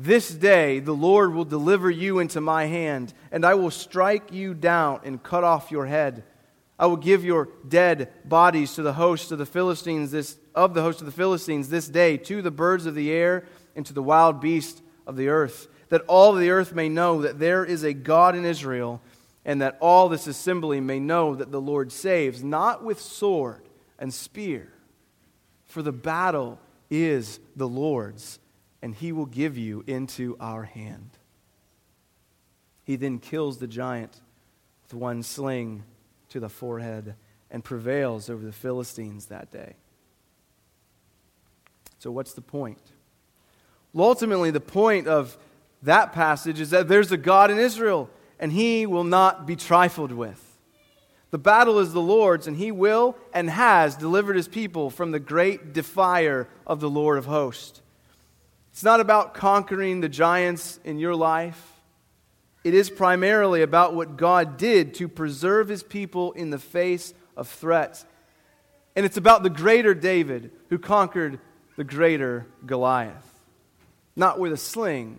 This 0.00 0.30
day 0.30 0.78
the 0.78 0.94
Lord 0.94 1.34
will 1.34 1.44
deliver 1.44 1.90
you 1.90 2.20
into 2.20 2.40
my 2.40 2.66
hand, 2.66 3.12
and 3.32 3.44
I 3.44 3.54
will 3.54 3.72
strike 3.72 4.32
you 4.32 4.54
down 4.54 5.00
and 5.02 5.20
cut 5.20 5.42
off 5.42 5.72
your 5.72 5.86
head. 5.86 6.22
I 6.78 6.86
will 6.86 6.96
give 6.96 7.24
your 7.24 7.48
dead 7.66 8.12
bodies 8.24 8.74
to 8.74 8.82
the 8.82 8.92
host 8.92 9.32
of 9.32 9.38
the 9.38 9.46
Philistines 9.46 10.12
this, 10.12 10.38
of 10.54 10.72
the 10.72 10.82
host 10.82 11.00
of 11.00 11.06
the 11.06 11.12
Philistines 11.12 11.68
this 11.68 11.88
day, 11.88 12.16
to 12.16 12.40
the 12.40 12.52
birds 12.52 12.86
of 12.86 12.94
the 12.94 13.10
air 13.10 13.44
and 13.74 13.84
to 13.86 13.92
the 13.92 14.02
wild 14.02 14.40
beasts 14.40 14.80
of 15.04 15.16
the 15.16 15.28
earth, 15.28 15.66
that 15.88 16.02
all 16.02 16.32
the 16.32 16.50
earth 16.50 16.72
may 16.72 16.88
know 16.88 17.22
that 17.22 17.40
there 17.40 17.64
is 17.64 17.82
a 17.82 17.92
God 17.92 18.36
in 18.36 18.44
Israel, 18.44 19.02
and 19.44 19.60
that 19.62 19.78
all 19.80 20.08
this 20.08 20.28
assembly 20.28 20.80
may 20.80 21.00
know 21.00 21.34
that 21.34 21.50
the 21.50 21.60
Lord 21.60 21.90
saves, 21.90 22.44
not 22.44 22.84
with 22.84 23.00
sword 23.00 23.62
and 23.98 24.14
spear, 24.14 24.72
for 25.64 25.82
the 25.82 25.90
battle 25.90 26.60
is 26.88 27.40
the 27.56 27.66
Lord's, 27.66 28.38
and 28.82 28.94
he 28.94 29.12
will 29.12 29.26
give 29.26 29.58
you 29.58 29.84
into 29.86 30.36
our 30.40 30.64
hand. 30.64 31.10
He 32.84 32.96
then 32.96 33.18
kills 33.18 33.58
the 33.58 33.66
giant 33.66 34.20
with 34.82 34.94
one 34.94 35.22
sling 35.22 35.84
to 36.30 36.40
the 36.40 36.48
forehead 36.48 37.14
and 37.50 37.64
prevails 37.64 38.30
over 38.30 38.44
the 38.44 38.52
Philistines 38.52 39.26
that 39.26 39.50
day. 39.50 39.74
So, 41.98 42.10
what's 42.10 42.32
the 42.32 42.40
point? 42.40 42.80
Well, 43.92 44.08
ultimately, 44.08 44.50
the 44.50 44.60
point 44.60 45.08
of 45.08 45.36
that 45.82 46.12
passage 46.12 46.60
is 46.60 46.70
that 46.70 46.88
there's 46.88 47.12
a 47.12 47.16
God 47.16 47.50
in 47.50 47.58
Israel, 47.58 48.08
and 48.38 48.52
he 48.52 48.86
will 48.86 49.04
not 49.04 49.46
be 49.46 49.56
trifled 49.56 50.12
with. 50.12 50.44
The 51.30 51.38
battle 51.38 51.78
is 51.78 51.92
the 51.92 52.00
Lord's, 52.00 52.46
and 52.46 52.56
he 52.56 52.72
will 52.72 53.16
and 53.34 53.50
has 53.50 53.96
delivered 53.96 54.36
his 54.36 54.48
people 54.48 54.90
from 54.90 55.10
the 55.10 55.20
great 55.20 55.72
defier 55.72 56.48
of 56.66 56.80
the 56.80 56.88
Lord 56.88 57.18
of 57.18 57.26
hosts. 57.26 57.82
It's 58.78 58.84
not 58.84 59.00
about 59.00 59.34
conquering 59.34 60.02
the 60.02 60.08
giants 60.08 60.78
in 60.84 61.00
your 61.00 61.16
life. 61.16 61.80
It 62.62 62.74
is 62.74 62.90
primarily 62.90 63.62
about 63.62 63.92
what 63.92 64.16
God 64.16 64.56
did 64.56 64.94
to 64.94 65.08
preserve 65.08 65.66
his 65.66 65.82
people 65.82 66.30
in 66.30 66.50
the 66.50 66.60
face 66.60 67.12
of 67.36 67.48
threats. 67.48 68.06
And 68.94 69.04
it's 69.04 69.16
about 69.16 69.42
the 69.42 69.50
greater 69.50 69.94
David 69.94 70.52
who 70.68 70.78
conquered 70.78 71.40
the 71.74 71.82
greater 71.82 72.46
Goliath. 72.66 73.28
Not 74.14 74.38
with 74.38 74.52
a 74.52 74.56
sling, 74.56 75.18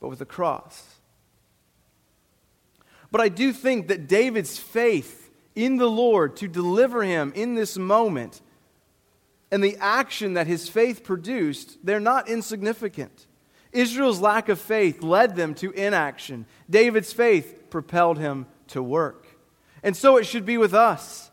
but 0.00 0.08
with 0.08 0.22
a 0.22 0.24
cross. 0.24 0.82
But 3.10 3.20
I 3.20 3.28
do 3.28 3.52
think 3.52 3.88
that 3.88 4.08
David's 4.08 4.58
faith 4.58 5.30
in 5.54 5.76
the 5.76 5.90
Lord 5.90 6.36
to 6.36 6.48
deliver 6.48 7.02
him 7.02 7.34
in 7.36 7.54
this 7.54 7.76
moment 7.76 8.40
and 9.50 9.62
the 9.64 9.76
action 9.80 10.34
that 10.34 10.46
his 10.46 10.68
faith 10.68 11.02
produced, 11.02 11.78
they're 11.82 12.00
not 12.00 12.28
insignificant. 12.28 13.26
Israel's 13.72 14.20
lack 14.20 14.48
of 14.48 14.58
faith 14.58 15.02
led 15.02 15.36
them 15.36 15.54
to 15.56 15.70
inaction. 15.72 16.46
David's 16.68 17.12
faith 17.12 17.70
propelled 17.70 18.18
him 18.18 18.46
to 18.68 18.82
work. 18.82 19.26
And 19.82 19.96
so 19.96 20.16
it 20.16 20.24
should 20.24 20.44
be 20.44 20.58
with 20.58 20.74
us. 20.74 21.30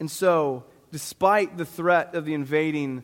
And 0.00 0.10
so, 0.10 0.64
despite 0.92 1.56
the 1.56 1.64
threat 1.64 2.14
of 2.14 2.24
the 2.24 2.34
invading 2.34 3.02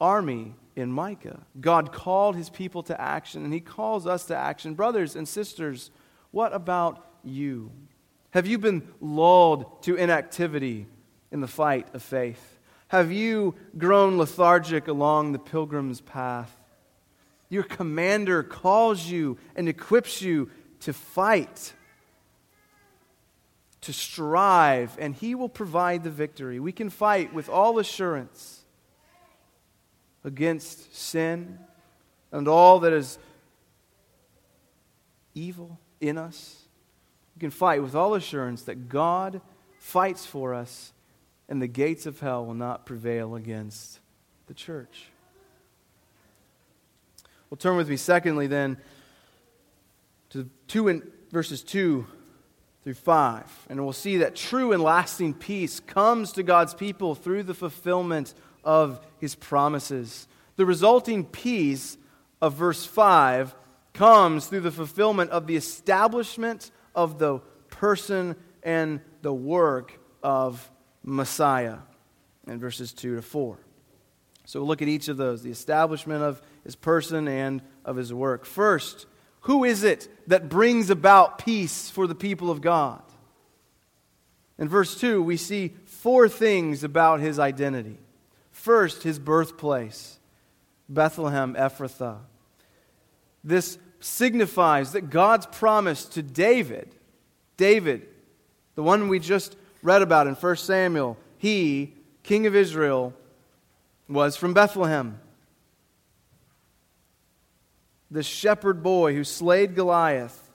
army 0.00 0.54
in 0.76 0.92
Micah, 0.92 1.40
God 1.60 1.92
called 1.92 2.36
his 2.36 2.50
people 2.50 2.82
to 2.84 3.00
action, 3.00 3.44
and 3.44 3.52
he 3.52 3.60
calls 3.60 4.06
us 4.06 4.26
to 4.26 4.36
action. 4.36 4.74
Brothers 4.74 5.16
and 5.16 5.26
sisters, 5.26 5.90
what 6.30 6.52
about 6.52 7.06
you? 7.24 7.72
Have 8.30 8.46
you 8.46 8.58
been 8.58 8.88
lulled 9.00 9.82
to 9.82 9.96
inactivity 9.96 10.86
in 11.30 11.40
the 11.40 11.48
fight 11.48 11.88
of 11.94 12.02
faith? 12.02 12.51
Have 12.92 13.10
you 13.10 13.54
grown 13.78 14.18
lethargic 14.18 14.86
along 14.86 15.32
the 15.32 15.38
pilgrim's 15.38 16.02
path? 16.02 16.54
Your 17.48 17.62
commander 17.62 18.42
calls 18.42 19.06
you 19.06 19.38
and 19.56 19.66
equips 19.66 20.20
you 20.20 20.50
to 20.80 20.92
fight, 20.92 21.72
to 23.80 23.94
strive, 23.94 24.94
and 24.98 25.14
he 25.14 25.34
will 25.34 25.48
provide 25.48 26.04
the 26.04 26.10
victory. 26.10 26.60
We 26.60 26.72
can 26.72 26.90
fight 26.90 27.32
with 27.32 27.48
all 27.48 27.78
assurance 27.78 28.62
against 30.22 30.94
sin 30.94 31.60
and 32.30 32.46
all 32.46 32.80
that 32.80 32.92
is 32.92 33.18
evil 35.34 35.80
in 35.98 36.18
us. 36.18 36.58
We 37.36 37.40
can 37.40 37.50
fight 37.50 37.82
with 37.82 37.94
all 37.94 38.12
assurance 38.14 38.64
that 38.64 38.90
God 38.90 39.40
fights 39.78 40.26
for 40.26 40.52
us 40.52 40.92
and 41.48 41.60
the 41.60 41.66
gates 41.66 42.06
of 42.06 42.20
hell 42.20 42.46
will 42.46 42.54
not 42.54 42.86
prevail 42.86 43.34
against 43.34 44.00
the 44.46 44.54
church. 44.54 45.06
Well, 47.50 47.58
turn 47.58 47.76
with 47.76 47.88
me, 47.88 47.96
secondly, 47.96 48.46
then, 48.46 48.78
to 50.30 50.48
two 50.66 50.88
in, 50.88 51.02
verses 51.30 51.62
2 51.62 52.06
through 52.84 52.94
5. 52.94 53.66
And 53.68 53.82
we'll 53.84 53.92
see 53.92 54.18
that 54.18 54.34
true 54.34 54.72
and 54.72 54.82
lasting 54.82 55.34
peace 55.34 55.80
comes 55.80 56.32
to 56.32 56.42
God's 56.42 56.74
people 56.74 57.14
through 57.14 57.42
the 57.42 57.54
fulfillment 57.54 58.34
of 58.64 59.00
his 59.18 59.34
promises. 59.34 60.26
The 60.56 60.66
resulting 60.66 61.24
peace 61.24 61.96
of 62.40 62.54
verse 62.54 62.84
5 62.84 63.54
comes 63.94 64.46
through 64.46 64.60
the 64.60 64.70
fulfillment 64.70 65.30
of 65.30 65.46
the 65.46 65.56
establishment 65.56 66.70
of 66.94 67.18
the 67.18 67.40
person 67.68 68.36
and 68.62 69.00
the 69.22 69.34
work 69.34 69.98
of 70.22 70.70
Messiah 71.02 71.78
in 72.46 72.58
verses 72.58 72.92
2 72.92 73.16
to 73.16 73.22
4. 73.22 73.58
So 74.44 74.60
we'll 74.60 74.68
look 74.68 74.82
at 74.82 74.88
each 74.88 75.08
of 75.08 75.16
those 75.16 75.42
the 75.42 75.50
establishment 75.50 76.22
of 76.22 76.42
his 76.64 76.76
person 76.76 77.28
and 77.28 77.62
of 77.84 77.96
his 77.96 78.12
work. 78.12 78.44
First, 78.44 79.06
who 79.42 79.64
is 79.64 79.82
it 79.82 80.08
that 80.28 80.48
brings 80.48 80.90
about 80.90 81.38
peace 81.38 81.90
for 81.90 82.06
the 82.06 82.14
people 82.14 82.50
of 82.50 82.60
God? 82.60 83.02
In 84.58 84.68
verse 84.68 84.98
2, 84.98 85.22
we 85.22 85.36
see 85.36 85.74
four 85.86 86.28
things 86.28 86.84
about 86.84 87.20
his 87.20 87.38
identity. 87.38 87.98
First, 88.50 89.02
his 89.02 89.18
birthplace, 89.18 90.18
Bethlehem 90.88 91.54
Ephrathah. 91.54 92.18
This 93.42 93.78
signifies 93.98 94.92
that 94.92 95.10
God's 95.10 95.46
promise 95.46 96.04
to 96.06 96.22
David, 96.22 96.94
David, 97.56 98.06
the 98.74 98.82
one 98.82 99.08
we 99.08 99.18
just 99.18 99.56
read 99.82 100.02
about 100.02 100.26
in 100.26 100.34
1 100.34 100.56
Samuel, 100.56 101.16
he, 101.38 101.94
king 102.22 102.46
of 102.46 102.54
Israel, 102.54 103.12
was 104.08 104.36
from 104.36 104.54
Bethlehem 104.54 105.18
the 108.12 108.22
shepherd 108.22 108.82
boy 108.82 109.14
who 109.14 109.24
slayed 109.24 109.74
Goliath 109.74 110.50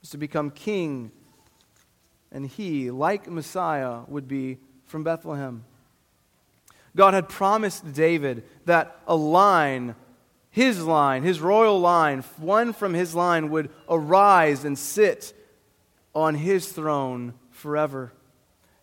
was 0.00 0.10
to 0.10 0.16
become 0.16 0.50
king, 0.50 1.10
and 2.30 2.46
he, 2.46 2.90
like 2.90 3.28
Messiah, 3.28 4.02
would 4.06 4.28
be 4.28 4.58
from 4.86 5.02
Bethlehem. 5.02 5.64
God 6.94 7.12
had 7.12 7.28
promised 7.28 7.92
David 7.92 8.44
that 8.66 8.96
a 9.08 9.16
line, 9.16 9.96
his 10.50 10.84
line, 10.84 11.24
his 11.24 11.40
royal 11.40 11.80
line, 11.80 12.20
one 12.38 12.72
from 12.72 12.94
his 12.94 13.14
line 13.14 13.50
would 13.50 13.70
arise 13.88 14.64
and 14.64 14.78
sit 14.78 15.34
on 16.14 16.36
his 16.36 16.68
throne 16.70 17.34
forever. 17.50 18.12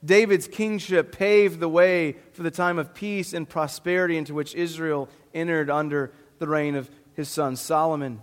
David's 0.04 0.48
kingship 0.48 1.12
paved 1.12 1.60
the 1.60 1.70
way 1.70 2.16
for 2.32 2.44
the 2.44 2.52
time 2.52 2.80
of 2.80 2.94
peace 2.94 3.34
and 3.34 3.48
prosperity 3.48 4.18
into 4.18 4.34
which 4.34 4.56
Israel 4.56 5.10
entered 5.34 5.70
under 5.70 6.12
the 6.40 6.48
reign 6.48 6.76
of 6.76 6.90
his 7.14 7.28
son 7.28 7.56
Solomon. 7.56 8.22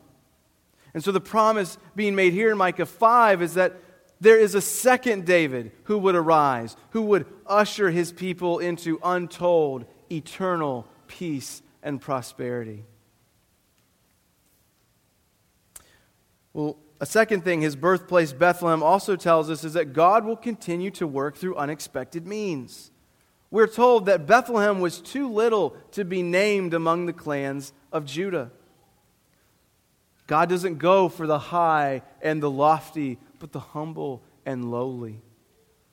And 0.95 1.05
so 1.05 1.13
the 1.13 1.21
promise 1.21 1.77
being 1.95 2.15
made 2.15 2.33
here 2.33 2.51
in 2.51 2.57
Micah 2.57 2.87
5 2.87 3.43
is 3.43 3.55
that 3.55 3.75
there 4.19 4.39
is 4.39 4.55
a 4.55 4.63
second 4.63 5.27
David 5.27 5.73
who 5.85 5.99
would 5.99 6.15
arise, 6.15 6.75
who 6.91 7.03
would 7.03 7.27
usher 7.47 7.91
his 7.91 8.13
people 8.13 8.59
into 8.59 8.99
untold, 9.05 9.85
eternal 10.11 10.87
peace 11.07 11.61
and 11.83 12.01
prosperity. 12.01 12.85
Well, 16.55 16.79
a 17.01 17.07
second 17.07 17.45
thing 17.45 17.61
his 17.61 17.77
birthplace, 17.77 18.33
Bethlehem, 18.33 18.83
also 18.83 19.17
tells 19.17 19.51
us 19.51 19.65
is 19.65 19.75
that 19.75 19.93
God 19.93 20.25
will 20.25 20.37
continue 20.37 20.91
to 20.93 21.07
work 21.07 21.37
through 21.37 21.57
unexpected 21.57 22.27
means. 22.27 22.91
We're 23.51 23.67
told 23.67 24.07
that 24.07 24.27
Bethlehem 24.27 24.81
was 24.81 25.01
too 25.01 25.31
little 25.31 25.77
to 25.93 26.05
be 26.05 26.23
named 26.23 26.75
among 26.75 27.07
the 27.07 27.13
clans 27.13 27.73
of 27.93 28.05
Judah. 28.05 28.51
God 30.27 30.49
doesn't 30.49 30.79
go 30.79 31.09
for 31.09 31.27
the 31.27 31.39
high 31.39 32.03
and 32.21 32.43
the 32.43 32.51
lofty, 32.51 33.19
but 33.39 33.53
the 33.53 33.61
humble 33.61 34.23
and 34.45 34.71
lowly. 34.71 35.21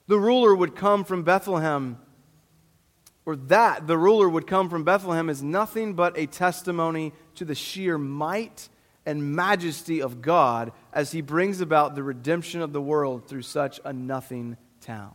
The 0.08 0.18
ruler 0.18 0.56
would 0.56 0.76
come 0.76 1.04
from 1.04 1.24
Bethlehem, 1.24 2.00
or 3.26 3.36
that 3.36 3.88
the 3.88 3.98
ruler 3.98 4.28
would 4.28 4.48
come 4.48 4.70
from 4.70 4.84
Bethlehem 4.84 5.30
is 5.30 5.44
nothing 5.44 5.94
but 5.94 6.18
a 6.18 6.26
testimony 6.26 7.14
to 7.36 7.46
the 7.46 7.56
sheer 7.56 7.98
might 7.98 8.70
and 9.06 9.36
majesty 9.36 10.02
of 10.02 10.22
God 10.22 10.72
as 10.94 11.12
he 11.12 11.22
brings 11.22 11.62
about 11.62 11.96
the 11.96 12.04
redemption 12.04 12.62
of 12.62 12.74
the 12.74 12.82
world 12.82 13.28
through 13.28 13.42
such 13.42 13.80
a 13.84 13.92
nothing 13.92 14.58
town. 14.82 15.14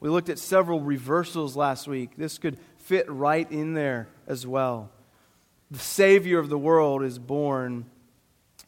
We 0.00 0.08
looked 0.08 0.28
at 0.28 0.38
several 0.38 0.80
reversals 0.80 1.56
last 1.56 1.86
week. 1.86 2.16
This 2.16 2.38
could 2.38 2.58
fit 2.78 3.08
right 3.10 3.50
in 3.50 3.74
there 3.74 4.08
as 4.26 4.46
well. 4.46 4.90
The 5.70 5.78
Savior 5.78 6.38
of 6.38 6.48
the 6.48 6.58
world 6.58 7.02
is 7.02 7.18
born 7.18 7.86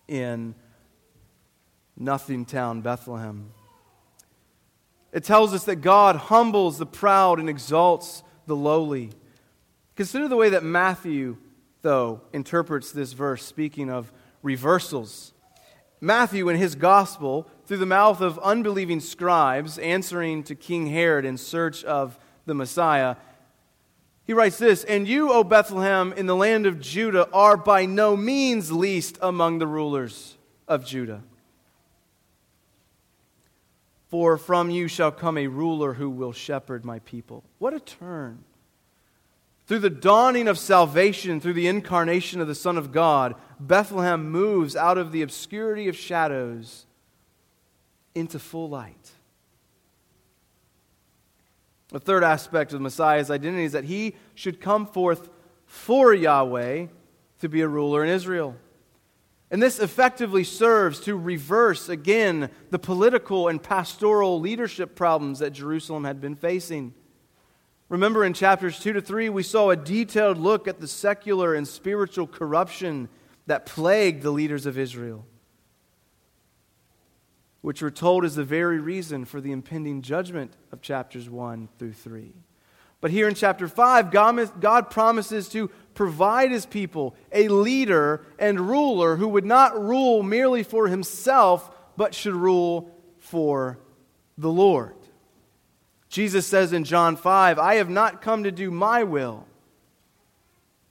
in 0.08 0.54
nothing 1.96 2.44
town, 2.44 2.80
Bethlehem. 2.80 3.50
It 5.12 5.24
tells 5.24 5.54
us 5.54 5.64
that 5.64 5.76
God 5.76 6.16
humbles 6.16 6.78
the 6.78 6.86
proud 6.86 7.38
and 7.38 7.48
exalts 7.48 8.22
the 8.46 8.56
lowly. 8.56 9.10
Consider 9.96 10.28
the 10.28 10.36
way 10.36 10.50
that 10.50 10.64
Matthew, 10.64 11.36
though, 11.82 12.20
interprets 12.32 12.90
this 12.90 13.12
verse, 13.12 13.44
speaking 13.44 13.90
of 13.90 14.12
reversals. 14.44 15.32
Matthew, 16.00 16.48
in 16.48 16.56
his 16.56 16.74
gospel, 16.74 17.48
through 17.66 17.78
the 17.78 17.86
mouth 17.86 18.20
of 18.20 18.38
unbelieving 18.40 19.00
scribes 19.00 19.78
answering 19.78 20.44
to 20.44 20.54
King 20.54 20.86
Herod 20.86 21.24
in 21.24 21.36
search 21.38 21.82
of 21.82 22.18
the 22.46 22.54
Messiah, 22.54 23.16
he 24.26 24.32
writes 24.32 24.58
this 24.58 24.84
And 24.84 25.08
you, 25.08 25.32
O 25.32 25.44
Bethlehem, 25.44 26.12
in 26.12 26.26
the 26.26 26.36
land 26.36 26.66
of 26.66 26.80
Judah, 26.80 27.28
are 27.32 27.56
by 27.56 27.86
no 27.86 28.16
means 28.16 28.70
least 28.70 29.18
among 29.20 29.58
the 29.58 29.66
rulers 29.66 30.36
of 30.68 30.84
Judah. 30.84 31.22
For 34.08 34.38
from 34.38 34.70
you 34.70 34.88
shall 34.88 35.10
come 35.10 35.36
a 35.36 35.48
ruler 35.48 35.94
who 35.94 36.08
will 36.08 36.32
shepherd 36.32 36.84
my 36.84 37.00
people. 37.00 37.42
What 37.58 37.74
a 37.74 37.80
turn! 37.80 38.44
Through 39.66 39.78
the 39.78 39.90
dawning 39.90 40.46
of 40.46 40.58
salvation, 40.58 41.40
through 41.40 41.54
the 41.54 41.68
incarnation 41.68 42.40
of 42.40 42.48
the 42.48 42.54
Son 42.54 42.76
of 42.76 42.92
God, 42.92 43.34
Bethlehem 43.58 44.30
moves 44.30 44.76
out 44.76 44.98
of 44.98 45.10
the 45.10 45.22
obscurity 45.22 45.88
of 45.88 45.96
shadows 45.96 46.84
into 48.14 48.38
full 48.38 48.68
light. 48.68 49.12
The 51.88 52.00
third 52.00 52.24
aspect 52.24 52.72
of 52.72 52.80
Messiah's 52.80 53.30
identity 53.30 53.64
is 53.64 53.72
that 53.72 53.84
he 53.84 54.14
should 54.34 54.60
come 54.60 54.86
forth 54.86 55.30
for 55.64 56.12
Yahweh 56.12 56.86
to 57.40 57.48
be 57.48 57.60
a 57.60 57.68
ruler 57.68 58.04
in 58.04 58.10
Israel. 58.10 58.56
And 59.50 59.62
this 59.62 59.78
effectively 59.78 60.44
serves 60.44 61.00
to 61.00 61.16
reverse 61.16 61.88
again 61.88 62.50
the 62.70 62.78
political 62.78 63.48
and 63.48 63.62
pastoral 63.62 64.40
leadership 64.40 64.96
problems 64.96 65.38
that 65.38 65.52
Jerusalem 65.52 66.04
had 66.04 66.20
been 66.20 66.34
facing. 66.34 66.94
Remember 67.94 68.24
in 68.24 68.32
chapters 68.32 68.80
2 68.80 68.94
to 68.94 69.00
3, 69.00 69.28
we 69.28 69.44
saw 69.44 69.70
a 69.70 69.76
detailed 69.76 70.36
look 70.36 70.66
at 70.66 70.80
the 70.80 70.88
secular 70.88 71.54
and 71.54 71.66
spiritual 71.66 72.26
corruption 72.26 73.08
that 73.46 73.66
plagued 73.66 74.24
the 74.24 74.32
leaders 74.32 74.66
of 74.66 74.76
Israel, 74.76 75.24
which 77.60 77.80
we're 77.80 77.90
told 77.90 78.24
is 78.24 78.34
the 78.34 78.42
very 78.42 78.80
reason 78.80 79.24
for 79.24 79.40
the 79.40 79.52
impending 79.52 80.02
judgment 80.02 80.54
of 80.72 80.82
chapters 80.82 81.30
1 81.30 81.68
through 81.78 81.92
3. 81.92 82.32
But 83.00 83.12
here 83.12 83.28
in 83.28 83.36
chapter 83.36 83.68
5, 83.68 84.10
God 84.10 84.90
promises 84.90 85.48
to 85.50 85.68
provide 85.94 86.50
his 86.50 86.66
people 86.66 87.14
a 87.30 87.46
leader 87.46 88.26
and 88.40 88.58
ruler 88.68 89.14
who 89.14 89.28
would 89.28 89.46
not 89.46 89.80
rule 89.80 90.24
merely 90.24 90.64
for 90.64 90.88
himself, 90.88 91.70
but 91.96 92.12
should 92.12 92.34
rule 92.34 92.90
for 93.20 93.78
the 94.36 94.50
Lord. 94.50 94.96
Jesus 96.14 96.46
says 96.46 96.72
in 96.72 96.84
John 96.84 97.16
5, 97.16 97.58
I 97.58 97.74
have 97.74 97.90
not 97.90 98.22
come 98.22 98.44
to 98.44 98.52
do 98.52 98.70
my 98.70 99.02
will, 99.02 99.48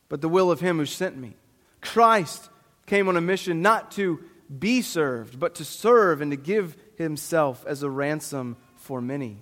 but 0.10 0.20
the 0.20 0.28
will 0.28 0.52
of 0.52 0.60
him 0.60 0.80
who 0.80 0.86
sent 0.86 1.16
me. 1.16 1.38
Christ 1.80 2.50
came 2.88 3.08
on 3.08 3.16
a 3.16 3.22
mission 3.22 3.62
not 3.62 3.92
to 3.92 4.20
be 4.60 4.82
served, 4.82 5.40
but 5.40 5.56
to 5.56 5.64
serve 5.64 6.20
and 6.20 6.32
to 6.32 6.36
give 6.36 6.76
himself 6.98 7.64
as 7.66 7.84
a 7.84 7.90
ransom 7.90 8.58
for 8.76 9.00
many. 9.00 9.38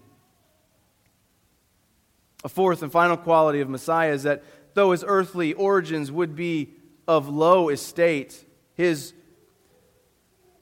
A 2.43 2.49
fourth 2.49 2.83
and 2.83 2.91
final 2.91 3.17
quality 3.17 3.59
of 3.59 3.67
Messiah 3.67 4.11
is 4.11 4.21
that 4.21 4.43
though 4.75 4.91
his 4.91 5.03
earthly 5.07 5.53
origins 5.53 6.11
would 6.11 6.35
be 6.35 6.75
of 7.07 7.27
low 7.27 7.69
estate, 7.69 8.45
his 8.75 9.13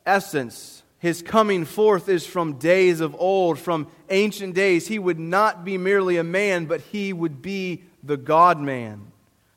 essence 0.05 0.81
his 0.99 1.21
coming 1.21 1.63
forth 1.63 2.09
is 2.09 2.27
from 2.27 2.59
days 2.59 2.99
of 2.99 3.15
old, 3.17 3.57
from 3.57 3.87
ancient 4.09 4.53
days. 4.53 4.87
He 4.87 4.99
would 4.99 5.19
not 5.19 5.63
be 5.63 5.77
merely 5.77 6.17
a 6.17 6.23
man, 6.23 6.65
but 6.65 6.81
he 6.81 7.13
would 7.13 7.41
be 7.41 7.83
the 8.03 8.17
God 8.17 8.59
man 8.59 9.11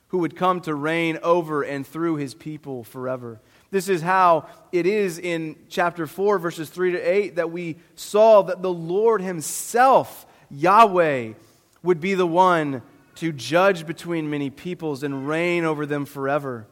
who 0.09 0.19
would 0.19 0.37
come 0.37 0.61
to 0.61 0.75
reign 0.75 1.19
over 1.23 1.63
and 1.63 1.87
through 1.87 2.17
his 2.17 2.35
people 2.35 2.85
forever. 2.85 3.41
This 3.73 3.89
is 3.89 4.03
how 4.03 4.47
it 4.71 4.87
is 4.87 5.19
in 5.19 5.57
chapter 5.69 6.07
4, 6.07 6.39
verses 6.39 6.69
3 6.69 6.93
to 6.93 6.99
8, 7.01 7.37
that 7.37 7.51
we 7.51 7.77
saw 7.97 8.43
that 8.43 8.63
the 8.63 8.73
Lord 8.73 9.23
himself, 9.23 10.27
Yahweh, 10.51 11.33
would 11.83 12.01
be 12.01 12.15
the 12.15 12.27
one 12.27 12.83
to 13.17 13.33
judge 13.33 13.87
between 13.87 14.31
many 14.31 14.51
peoples 14.51 15.03
and 15.03 15.27
reign 15.27 15.65
over 15.65 15.87
them 15.87 16.05
forever. 16.05 16.67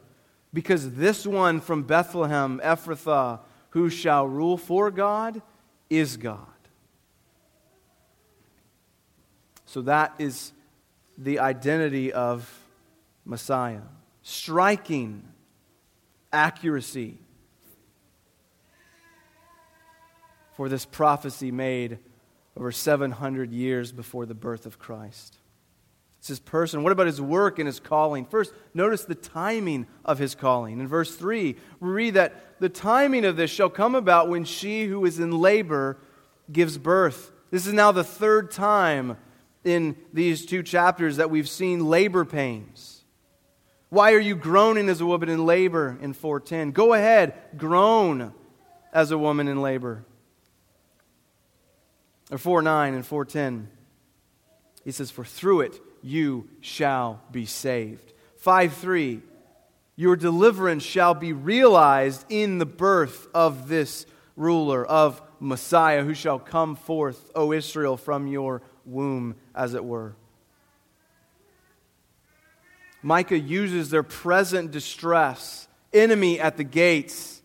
Because 0.53 0.93
this 0.93 1.25
one 1.25 1.59
from 1.59 1.83
Bethlehem, 1.83 2.61
Ephrathah, 2.63 3.39
who 3.71 3.89
shall 3.89 4.27
rule 4.27 4.57
for 4.57 4.91
God 4.91 5.41
is 5.89 6.17
God. 6.17 6.47
So 9.65 9.81
that 9.83 10.13
is 10.19 10.53
the 11.17 11.39
identity 11.39 12.11
of 12.13 12.49
Messiah. 13.25 13.81
Striking 14.21 15.23
accuracy 16.31 17.17
for 20.55 20.69
this 20.69 20.85
prophecy 20.85 21.51
made 21.51 21.99
over 22.57 22.71
700 22.71 23.51
years 23.51 23.91
before 23.91 24.25
the 24.25 24.33
birth 24.35 24.65
of 24.65 24.77
Christ. 24.77 25.37
It's 26.21 26.27
his 26.27 26.39
person. 26.39 26.83
What 26.83 26.91
about 26.91 27.07
his 27.07 27.19
work 27.19 27.57
and 27.57 27.65
his 27.65 27.79
calling? 27.79 28.25
First, 28.25 28.53
notice 28.75 29.05
the 29.05 29.15
timing 29.15 29.87
of 30.05 30.19
his 30.19 30.35
calling. 30.35 30.79
In 30.79 30.87
verse 30.87 31.15
3, 31.15 31.55
we 31.79 31.89
read 31.89 32.13
that 32.13 32.59
the 32.61 32.69
timing 32.69 33.25
of 33.25 33.37
this 33.37 33.49
shall 33.49 33.71
come 33.71 33.95
about 33.95 34.29
when 34.29 34.45
she 34.45 34.85
who 34.85 35.03
is 35.03 35.17
in 35.17 35.31
labor 35.31 35.97
gives 36.51 36.77
birth. 36.77 37.31
This 37.49 37.65
is 37.65 37.73
now 37.73 37.91
the 37.91 38.03
third 38.03 38.51
time 38.51 39.17
in 39.63 39.95
these 40.13 40.45
two 40.45 40.61
chapters 40.61 41.17
that 41.17 41.31
we've 41.31 41.49
seen 41.49 41.87
labor 41.87 42.23
pains. 42.23 43.03
Why 43.89 44.13
are 44.13 44.19
you 44.19 44.35
groaning 44.35 44.89
as 44.89 45.01
a 45.01 45.07
woman 45.07 45.27
in 45.27 45.47
labor 45.47 45.97
in 46.03 46.13
410? 46.13 46.69
Go 46.69 46.93
ahead, 46.93 47.33
groan 47.57 48.31
as 48.93 49.09
a 49.09 49.17
woman 49.17 49.47
in 49.47 49.59
labor. 49.63 50.05
Or 52.29 52.37
4 52.37 52.61
9 52.61 52.93
and 52.93 53.03
410. 53.03 53.69
He 54.83 54.91
says, 54.91 55.09
For 55.09 55.25
through 55.25 55.61
it 55.61 55.81
you 56.03 56.47
shall 56.59 57.21
be 57.31 57.45
saved. 57.45 58.13
5 58.37 58.73
3, 58.73 59.21
your 59.95 60.15
deliverance 60.15 60.83
shall 60.83 61.13
be 61.13 61.33
realized 61.33 62.25
in 62.29 62.57
the 62.57 62.65
birth 62.65 63.27
of 63.33 63.67
this 63.67 64.05
ruler, 64.35 64.85
of 64.85 65.21
Messiah, 65.39 66.03
who 66.03 66.13
shall 66.13 66.39
come 66.39 66.75
forth, 66.75 67.31
O 67.35 67.51
Israel, 67.51 67.97
from 67.97 68.27
your 68.27 68.61
womb, 68.85 69.35
as 69.53 69.73
it 69.73 69.83
were. 69.83 70.15
Micah 73.03 73.39
uses 73.39 73.89
their 73.89 74.03
present 74.03 74.71
distress, 74.71 75.67
enemy 75.93 76.39
at 76.39 76.57
the 76.57 76.63
gates, 76.63 77.41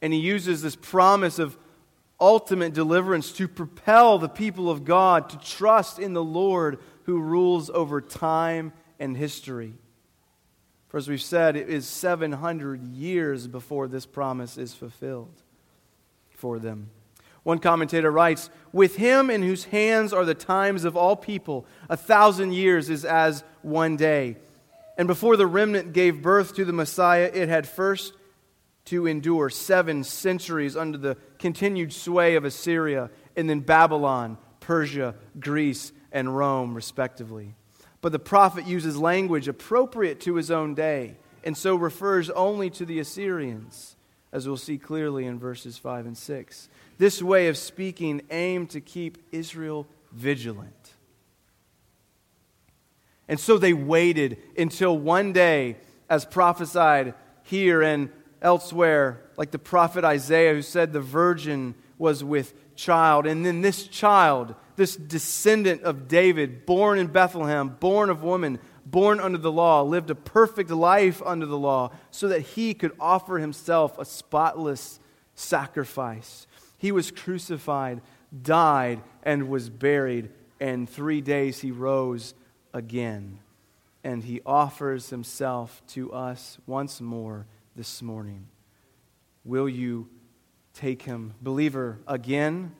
and 0.00 0.12
he 0.12 0.20
uses 0.20 0.62
this 0.62 0.76
promise 0.76 1.38
of 1.38 1.58
ultimate 2.20 2.72
deliverance 2.72 3.32
to 3.32 3.48
propel 3.48 4.18
the 4.18 4.28
people 4.28 4.70
of 4.70 4.84
God 4.84 5.28
to 5.30 5.38
trust 5.38 5.98
in 5.98 6.12
the 6.12 6.24
Lord 6.24 6.78
who 7.06 7.20
rules 7.20 7.70
over 7.70 8.00
time 8.00 8.72
and 8.98 9.16
history. 9.16 9.72
For 10.88 10.98
as 10.98 11.08
we've 11.08 11.22
said, 11.22 11.56
it 11.56 11.68
is 11.68 11.86
700 11.86 12.82
years 12.82 13.46
before 13.46 13.86
this 13.86 14.06
promise 14.06 14.58
is 14.58 14.74
fulfilled 14.74 15.42
for 16.30 16.58
them. 16.58 16.90
One 17.44 17.60
commentator 17.60 18.10
writes 18.10 18.50
With 18.72 18.96
him 18.96 19.30
in 19.30 19.42
whose 19.42 19.66
hands 19.66 20.12
are 20.12 20.24
the 20.24 20.34
times 20.34 20.84
of 20.84 20.96
all 20.96 21.14
people, 21.14 21.64
a 21.88 21.96
thousand 21.96 22.54
years 22.54 22.90
is 22.90 23.04
as 23.04 23.44
one 23.62 23.96
day. 23.96 24.36
And 24.98 25.06
before 25.06 25.36
the 25.36 25.46
remnant 25.46 25.92
gave 25.92 26.22
birth 26.22 26.56
to 26.56 26.64
the 26.64 26.72
Messiah, 26.72 27.30
it 27.32 27.48
had 27.48 27.68
first 27.68 28.14
to 28.86 29.06
endure 29.06 29.48
seven 29.48 30.02
centuries 30.02 30.76
under 30.76 30.98
the 30.98 31.16
continued 31.38 31.92
sway 31.92 32.34
of 32.34 32.44
Assyria, 32.44 33.10
and 33.36 33.48
then 33.48 33.60
Babylon, 33.60 34.38
Persia, 34.58 35.14
Greece, 35.38 35.92
and 36.16 36.34
Rome, 36.34 36.74
respectively. 36.74 37.54
But 38.00 38.10
the 38.10 38.18
prophet 38.18 38.66
uses 38.66 38.96
language 38.96 39.48
appropriate 39.48 40.18
to 40.20 40.36
his 40.36 40.50
own 40.50 40.74
day, 40.74 41.16
and 41.44 41.54
so 41.54 41.76
refers 41.76 42.30
only 42.30 42.70
to 42.70 42.86
the 42.86 42.98
Assyrians, 43.00 43.96
as 44.32 44.48
we'll 44.48 44.56
see 44.56 44.78
clearly 44.78 45.26
in 45.26 45.38
verses 45.38 45.76
5 45.76 46.06
and 46.06 46.16
6. 46.16 46.70
This 46.96 47.22
way 47.22 47.48
of 47.48 47.58
speaking 47.58 48.22
aimed 48.30 48.70
to 48.70 48.80
keep 48.80 49.18
Israel 49.30 49.86
vigilant. 50.10 50.72
And 53.28 53.38
so 53.38 53.58
they 53.58 53.74
waited 53.74 54.38
until 54.56 54.96
one 54.96 55.34
day, 55.34 55.76
as 56.08 56.24
prophesied 56.24 57.12
here 57.42 57.82
and 57.82 58.08
elsewhere, 58.40 59.20
like 59.36 59.50
the 59.50 59.58
prophet 59.58 60.02
Isaiah, 60.02 60.54
who 60.54 60.62
said 60.62 60.94
the 60.94 61.00
virgin 61.00 61.74
was 61.98 62.24
with 62.24 62.54
child. 62.74 63.26
And 63.26 63.44
then 63.44 63.60
this 63.60 63.86
child, 63.86 64.54
this 64.76 64.96
descendant 64.96 65.82
of 65.82 66.08
David, 66.08 66.66
born 66.66 66.98
in 66.98 67.08
Bethlehem, 67.08 67.68
born 67.80 68.10
of 68.10 68.22
woman, 68.22 68.58
born 68.84 69.18
under 69.18 69.38
the 69.38 69.50
law, 69.50 69.82
lived 69.82 70.10
a 70.10 70.14
perfect 70.14 70.70
life 70.70 71.20
under 71.24 71.46
the 71.46 71.58
law, 71.58 71.90
so 72.10 72.28
that 72.28 72.40
he 72.40 72.74
could 72.74 72.92
offer 73.00 73.38
himself 73.38 73.98
a 73.98 74.04
spotless 74.04 75.00
sacrifice. 75.34 76.46
He 76.78 76.92
was 76.92 77.10
crucified, 77.10 78.02
died, 78.42 79.02
and 79.22 79.48
was 79.48 79.68
buried, 79.70 80.30
and 80.60 80.88
three 80.88 81.20
days 81.20 81.60
he 81.60 81.70
rose 81.70 82.34
again. 82.72 83.40
And 84.04 84.22
he 84.22 84.40
offers 84.46 85.10
himself 85.10 85.82
to 85.88 86.12
us 86.12 86.58
once 86.66 87.00
more 87.00 87.46
this 87.74 88.02
morning. 88.02 88.46
Will 89.44 89.68
you 89.68 90.08
take 90.74 91.02
him, 91.02 91.34
believer, 91.40 91.98
again? 92.06 92.74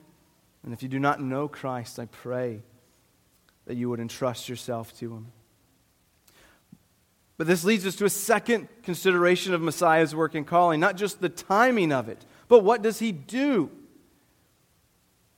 And 0.67 0.73
if 0.73 0.83
you 0.83 0.89
do 0.89 0.99
not 0.99 1.21
know 1.21 1.47
Christ, 1.47 1.97
I 1.97 2.07
pray 2.07 2.61
that 3.67 3.77
you 3.77 3.89
would 3.89 4.01
entrust 4.01 4.49
yourself 4.49 4.93
to 4.97 5.13
him. 5.13 5.27
But 7.37 7.47
this 7.47 7.63
leads 7.63 7.85
us 7.85 7.95
to 7.95 8.03
a 8.03 8.09
second 8.09 8.67
consideration 8.83 9.53
of 9.53 9.61
Messiah's 9.61 10.13
work 10.13 10.35
and 10.35 10.45
calling, 10.45 10.81
not 10.81 10.97
just 10.97 11.21
the 11.21 11.29
timing 11.29 11.93
of 11.93 12.09
it, 12.09 12.25
but 12.49 12.65
what 12.65 12.81
does 12.81 12.99
he 12.99 13.13
do? 13.13 13.71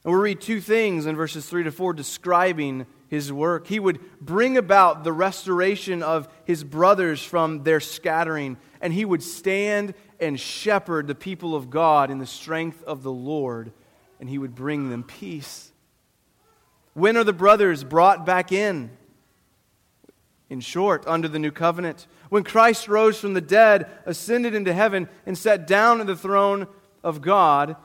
And 0.04 0.12
we'll 0.12 0.20
read 0.20 0.42
two 0.42 0.62
things 0.62 1.06
in 1.06 1.16
verses 1.16 1.48
3 1.48 1.66
to 1.66 1.72
4 1.72 1.94
describing 1.94 2.88
his 3.08 3.32
work. 3.32 3.68
He 3.68 3.80
would 3.80 4.00
bring 4.20 4.58
about 4.58 5.04
the 5.04 5.14
restoration 5.14 6.02
of 6.02 6.28
his 6.44 6.64
brothers 6.64 7.24
from 7.24 7.62
their 7.62 7.80
scattering, 7.80 8.58
and 8.82 8.92
he 8.92 9.06
would 9.06 9.22
stand 9.22 9.94
and 10.20 10.40
shepherd 10.40 11.06
the 11.06 11.14
people 11.14 11.54
of 11.54 11.70
God 11.70 12.10
in 12.10 12.18
the 12.18 12.26
strength 12.26 12.84
of 12.86 13.04
the 13.04 13.12
Lord, 13.12 13.74
and 14.20 14.30
he 14.30 14.38
would 14.38 14.56
bring 14.56 14.90
them 14.90 15.04
peace. 15.04 15.72
When 16.94 17.18
are 17.18 17.24
the 17.24 17.34
brothers 17.34 17.84
brought 17.84 18.26
back 18.26 18.52
in? 18.52 18.92
In 20.50 20.60
short, 20.60 21.04
under 21.08 21.28
the 21.28 21.40
new 21.40 21.52
covenant. 21.52 22.08
When 22.30 22.44
Christ 22.44 22.88
rose 22.88 23.20
from 23.20 23.34
the 23.34 23.42
dead, 23.42 23.90
ascended 24.06 24.54
into 24.54 24.74
heaven, 24.74 25.08
and 25.26 25.38
sat 25.38 25.68
down 25.68 26.02
at 26.02 26.08
the 26.08 26.16
throne 26.16 26.68
of 27.04 27.22
God, 27.22 27.76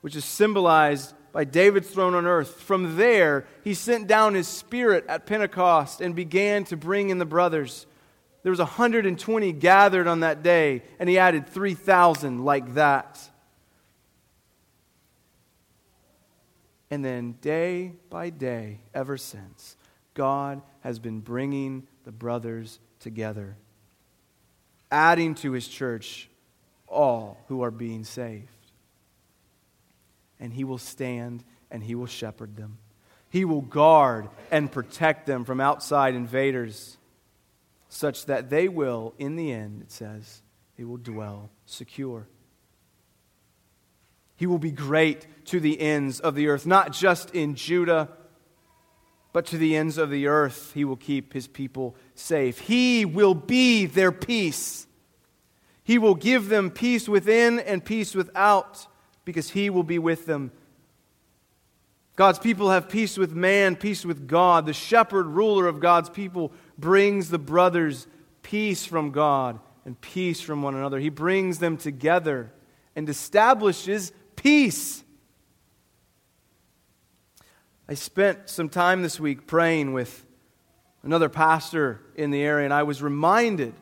which 0.00 0.16
is 0.16 0.24
symbolized 0.24 1.14
by 1.32 1.44
David's 1.44 1.90
throne 1.90 2.14
on 2.14 2.26
earth. 2.26 2.60
From 2.60 2.96
there, 2.96 3.46
he 3.64 3.74
sent 3.74 4.06
down 4.06 4.34
his 4.34 4.46
spirit 4.46 5.04
at 5.08 5.26
Pentecost 5.26 6.00
and 6.00 6.14
began 6.14 6.64
to 6.64 6.76
bring 6.76 7.10
in 7.10 7.18
the 7.18 7.24
brothers. 7.24 7.86
There 8.44 8.50
was 8.50 8.60
120 8.60 9.52
gathered 9.52 10.06
on 10.06 10.20
that 10.20 10.42
day, 10.42 10.84
and 11.00 11.08
he 11.08 11.18
added 11.18 11.48
3,000 11.48 12.44
like 12.44 12.74
that. 12.74 13.30
And 16.94 17.04
then, 17.04 17.32
day 17.40 17.90
by 18.08 18.30
day, 18.30 18.78
ever 18.94 19.16
since, 19.16 19.76
God 20.14 20.62
has 20.82 21.00
been 21.00 21.18
bringing 21.18 21.88
the 22.04 22.12
brothers 22.12 22.78
together, 23.00 23.56
adding 24.92 25.34
to 25.34 25.50
his 25.50 25.66
church 25.66 26.28
all 26.86 27.36
who 27.48 27.62
are 27.62 27.72
being 27.72 28.04
saved 28.04 28.46
and 30.38 30.52
he 30.52 30.62
will 30.62 30.78
stand 30.78 31.42
and 31.68 31.82
he 31.82 31.96
will 31.96 32.06
shepherd 32.06 32.54
them. 32.54 32.78
He 33.28 33.44
will 33.44 33.62
guard 33.62 34.28
and 34.52 34.70
protect 34.70 35.26
them 35.26 35.44
from 35.44 35.60
outside 35.60 36.14
invaders, 36.14 36.96
such 37.88 38.26
that 38.26 38.50
they 38.50 38.68
will, 38.68 39.14
in 39.18 39.34
the 39.34 39.50
end, 39.50 39.82
it 39.82 39.90
says, 39.90 40.42
they 40.78 40.84
will 40.84 40.98
dwell 40.98 41.50
secure. 41.66 42.28
He 44.36 44.46
will 44.46 44.58
be 44.58 44.72
great 44.72 45.26
to 45.46 45.60
the 45.60 45.80
ends 45.80 46.20
of 46.20 46.34
the 46.34 46.48
earth, 46.48 46.66
not 46.66 46.92
just 46.92 47.34
in 47.34 47.54
Judah, 47.54 48.08
but 49.32 49.46
to 49.46 49.58
the 49.58 49.76
ends 49.76 49.98
of 49.98 50.10
the 50.10 50.26
earth. 50.26 50.72
He 50.74 50.84
will 50.84 50.96
keep 50.96 51.32
his 51.32 51.46
people 51.46 51.96
safe. 52.14 52.60
He 52.60 53.04
will 53.04 53.34
be 53.34 53.86
their 53.86 54.12
peace. 54.12 54.86
He 55.82 55.98
will 55.98 56.14
give 56.14 56.48
them 56.48 56.70
peace 56.70 57.08
within 57.08 57.58
and 57.58 57.84
peace 57.84 58.14
without 58.14 58.86
because 59.24 59.50
he 59.50 59.70
will 59.70 59.82
be 59.82 59.98
with 59.98 60.26
them. 60.26 60.50
God's 62.16 62.38
people 62.38 62.70
have 62.70 62.88
peace 62.88 63.18
with 63.18 63.32
man, 63.32 63.74
peace 63.74 64.04
with 64.04 64.28
God. 64.28 64.66
The 64.66 64.72
shepherd, 64.72 65.26
ruler 65.26 65.66
of 65.66 65.80
God's 65.80 66.08
people, 66.08 66.52
brings 66.78 67.28
the 67.28 67.38
brothers 67.38 68.06
peace 68.42 68.86
from 68.86 69.10
God 69.10 69.58
and 69.84 70.00
peace 70.00 70.40
from 70.40 70.62
one 70.62 70.76
another. 70.76 71.00
He 71.00 71.08
brings 71.08 71.58
them 71.58 71.76
together 71.76 72.52
and 72.94 73.08
establishes 73.08 74.12
peace. 74.44 75.02
I 77.88 77.94
spent 77.94 78.50
some 78.50 78.68
time 78.68 79.00
this 79.00 79.18
week 79.18 79.46
praying 79.46 79.94
with 79.94 80.24
another 81.02 81.30
pastor 81.30 82.00
in 82.14 82.30
the 82.30 82.42
area, 82.42 82.66
and 82.66 82.72
I 82.72 82.82
was 82.82 83.02
reminded 83.02 83.72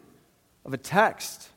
of 0.64 0.72
a 0.72 0.78
text 0.78 1.48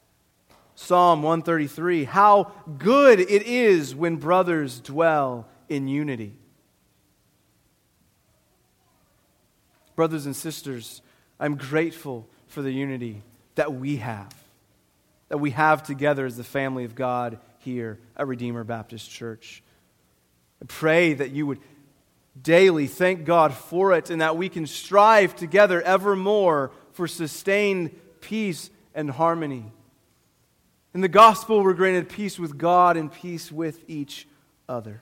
Psalm 0.74 1.22
133 1.22 2.06
How 2.06 2.52
good 2.80 3.20
it 3.20 3.44
is 3.44 3.94
when 3.94 4.16
brothers 4.18 4.80
dwell 4.80 5.48
in 5.70 5.88
unity. 5.88 6.34
Brothers 9.96 10.26
and 10.26 10.36
sisters, 10.36 11.04
I'm 11.40 11.58
grateful 11.58 12.28
for 12.48 12.64
the 12.64 12.72
unity 12.72 13.22
that 13.54 13.72
we 13.72 13.98
have, 13.98 14.34
that 15.30 15.38
we 15.38 15.52
have 15.52 15.84
together 15.84 16.26
as 16.26 16.38
the 16.38 16.44
family 16.44 16.86
of 16.86 16.96
God 16.96 17.40
here 17.66 18.00
at 18.16 18.28
Redeemer 18.28 18.64
Baptist 18.64 19.10
Church. 19.10 19.64
I 20.62 20.66
pray 20.66 21.16
that 21.16 21.32
you 21.32 21.48
would 21.48 21.60
daily 22.40 22.86
thank 22.86 23.26
God 23.26 23.54
for 23.54 23.92
it 23.94 24.12
and 24.12 24.22
that 24.22 24.38
we 24.38 24.50
can 24.50 24.68
strive 24.68 25.36
together 25.36 25.82
evermore 25.82 26.72
for 26.94 27.08
sustained 27.08 27.90
peace 28.22 28.70
and 28.94 29.10
harmony. 29.10 29.74
In 30.94 31.02
the 31.02 31.08
gospel, 31.08 31.64
we're 31.64 31.74
granted 31.74 32.08
peace 32.08 32.38
with 32.38 32.56
God 32.56 32.98
and 32.98 33.12
peace 33.12 33.52
with 33.52 33.84
each 33.90 34.28
other. 34.70 35.02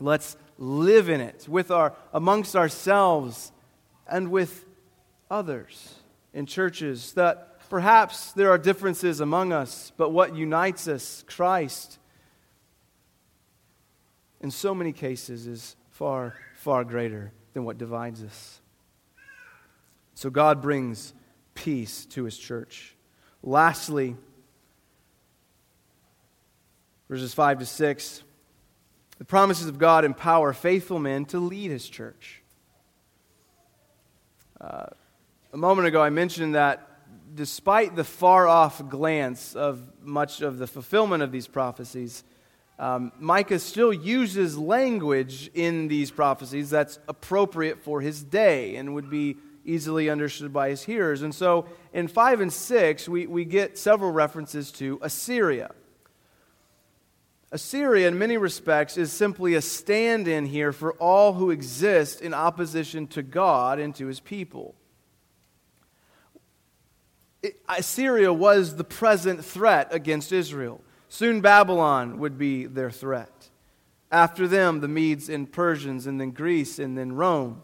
Let's 0.00 0.36
live 0.58 1.08
in 1.08 1.20
it 1.20 1.46
with 1.48 1.70
our, 1.70 1.94
amongst 2.12 2.56
ourselves 2.56 3.52
and 4.08 4.32
with 4.32 4.64
others 5.30 5.94
in 6.34 6.46
churches 6.46 7.12
that 7.12 7.47
perhaps 7.68 8.32
there 8.32 8.50
are 8.50 8.58
differences 8.58 9.20
among 9.20 9.52
us, 9.52 9.92
but 9.96 10.10
what 10.10 10.34
unites 10.34 10.88
us, 10.88 11.24
Christ, 11.26 11.98
in 14.40 14.50
so 14.50 14.74
many 14.74 14.92
cases 14.92 15.46
is 15.46 15.76
far, 15.90 16.34
far 16.56 16.84
greater 16.84 17.32
than 17.54 17.64
what 17.64 17.78
divides 17.78 18.22
us. 18.22 18.60
So 20.14 20.30
God 20.30 20.62
brings 20.62 21.12
peace 21.54 22.04
to 22.06 22.24
his 22.24 22.36
church. 22.36 22.94
Lastly, 23.42 24.16
verses 27.08 27.34
5 27.34 27.60
to 27.60 27.66
6, 27.66 28.22
the 29.18 29.24
promises 29.24 29.66
of 29.66 29.78
God 29.78 30.04
empower 30.04 30.52
faithful 30.52 30.98
men 30.98 31.24
to 31.26 31.38
lead 31.38 31.70
his 31.70 31.88
church. 31.88 32.42
Uh, 34.60 34.86
A 35.52 35.56
moment 35.56 35.88
ago, 35.88 36.02
I 36.02 36.10
mentioned 36.10 36.54
that 36.54 36.87
despite 37.34 37.96
the 37.96 38.04
far 38.04 38.48
off 38.48 38.86
glance 38.88 39.54
of 39.54 39.80
much 40.02 40.40
of 40.40 40.58
the 40.58 40.66
fulfillment 40.66 41.22
of 41.22 41.32
these 41.32 41.46
prophecies, 41.46 42.24
um, 42.78 43.12
Micah 43.18 43.58
still 43.58 43.92
uses 43.92 44.56
language 44.56 45.50
in 45.52 45.88
these 45.88 46.10
prophecies 46.10 46.70
that's 46.70 46.98
appropriate 47.08 47.82
for 47.82 48.00
his 48.00 48.22
day 48.22 48.76
and 48.76 48.94
would 48.94 49.10
be 49.10 49.36
easily 49.64 50.08
understood 50.08 50.52
by 50.52 50.70
his 50.70 50.84
hearers. 50.84 51.22
And 51.22 51.34
so 51.34 51.66
in 51.92 52.08
5 52.08 52.40
and 52.40 52.52
6, 52.52 53.08
we, 53.08 53.26
we 53.26 53.44
get 53.44 53.76
several 53.76 54.12
references 54.12 54.70
to 54.72 54.98
Assyria. 55.02 55.72
Assyria, 57.50 58.08
in 58.08 58.18
many 58.18 58.36
respects, 58.36 58.96
is 58.96 59.10
simply 59.10 59.54
a 59.54 59.62
stand 59.62 60.28
in 60.28 60.46
here 60.46 60.72
for 60.72 60.92
all 60.94 61.32
who 61.32 61.50
exist 61.50 62.20
in 62.20 62.34
opposition 62.34 63.06
to 63.08 63.22
God 63.22 63.78
and 63.78 63.94
to 63.96 64.06
his 64.06 64.20
people. 64.20 64.74
Assyria 67.68 68.32
was 68.32 68.76
the 68.76 68.84
present 68.84 69.44
threat 69.44 69.88
against 69.90 70.32
Israel. 70.32 70.82
Soon 71.08 71.40
Babylon 71.40 72.18
would 72.18 72.36
be 72.36 72.66
their 72.66 72.90
threat. 72.90 73.48
After 74.10 74.48
them, 74.48 74.80
the 74.80 74.88
Medes 74.88 75.28
and 75.28 75.50
Persians, 75.50 76.06
and 76.06 76.20
then 76.20 76.30
Greece, 76.30 76.78
and 76.78 76.96
then 76.96 77.12
Rome. 77.12 77.62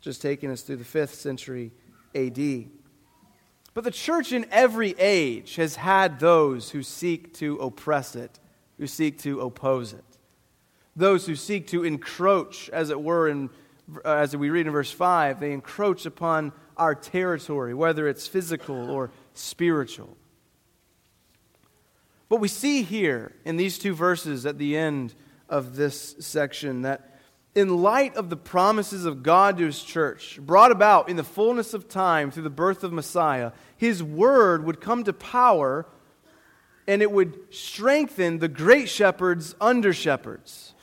Just 0.00 0.22
taking 0.22 0.50
us 0.50 0.62
through 0.62 0.76
the 0.76 0.84
5th 0.84 1.14
century 1.14 1.72
AD. 2.14 2.68
But 3.74 3.84
the 3.84 3.90
church 3.90 4.32
in 4.32 4.46
every 4.50 4.94
age 4.98 5.56
has 5.56 5.76
had 5.76 6.20
those 6.20 6.70
who 6.70 6.82
seek 6.82 7.34
to 7.34 7.56
oppress 7.56 8.16
it, 8.16 8.38
who 8.78 8.86
seek 8.86 9.18
to 9.20 9.40
oppose 9.40 9.92
it. 9.92 10.04
Those 10.94 11.26
who 11.26 11.34
seek 11.34 11.66
to 11.68 11.84
encroach, 11.84 12.70
as 12.70 12.88
it 12.88 13.00
were, 13.02 13.28
in, 13.28 13.50
Uh, 13.94 14.14
as 14.14 14.36
we 14.36 14.50
read 14.50 14.66
in 14.66 14.72
verse 14.72 14.90
5, 14.90 15.38
they 15.38 15.52
encroach 15.52 16.06
upon 16.06 16.52
our 16.76 16.94
territory, 16.94 17.72
whether 17.72 18.08
it's 18.08 18.26
physical 18.26 18.90
or 18.90 19.10
spiritual. 19.32 20.16
But 22.28 22.40
we 22.40 22.48
see 22.48 22.82
here 22.82 23.32
in 23.44 23.56
these 23.56 23.78
two 23.78 23.94
verses 23.94 24.44
at 24.44 24.58
the 24.58 24.76
end 24.76 25.14
of 25.48 25.76
this 25.76 26.16
section 26.18 26.82
that 26.82 27.16
in 27.54 27.82
light 27.82 28.16
of 28.16 28.28
the 28.28 28.36
promises 28.36 29.06
of 29.06 29.22
God 29.22 29.56
to 29.58 29.64
his 29.64 29.82
church, 29.82 30.38
brought 30.40 30.72
about 30.72 31.08
in 31.08 31.16
the 31.16 31.24
fullness 31.24 31.72
of 31.72 31.88
time 31.88 32.30
through 32.30 32.42
the 32.42 32.50
birth 32.50 32.84
of 32.84 32.92
Messiah, 32.92 33.52
his 33.76 34.02
word 34.02 34.64
would 34.64 34.80
come 34.80 35.04
to 35.04 35.12
power 35.12 35.86
and 36.86 37.00
it 37.02 37.10
would 37.10 37.38
strengthen 37.50 38.38
the 38.38 38.48
great 38.48 38.88
shepherds 38.88 39.54
under 39.60 39.92
shepherds. 39.92 40.74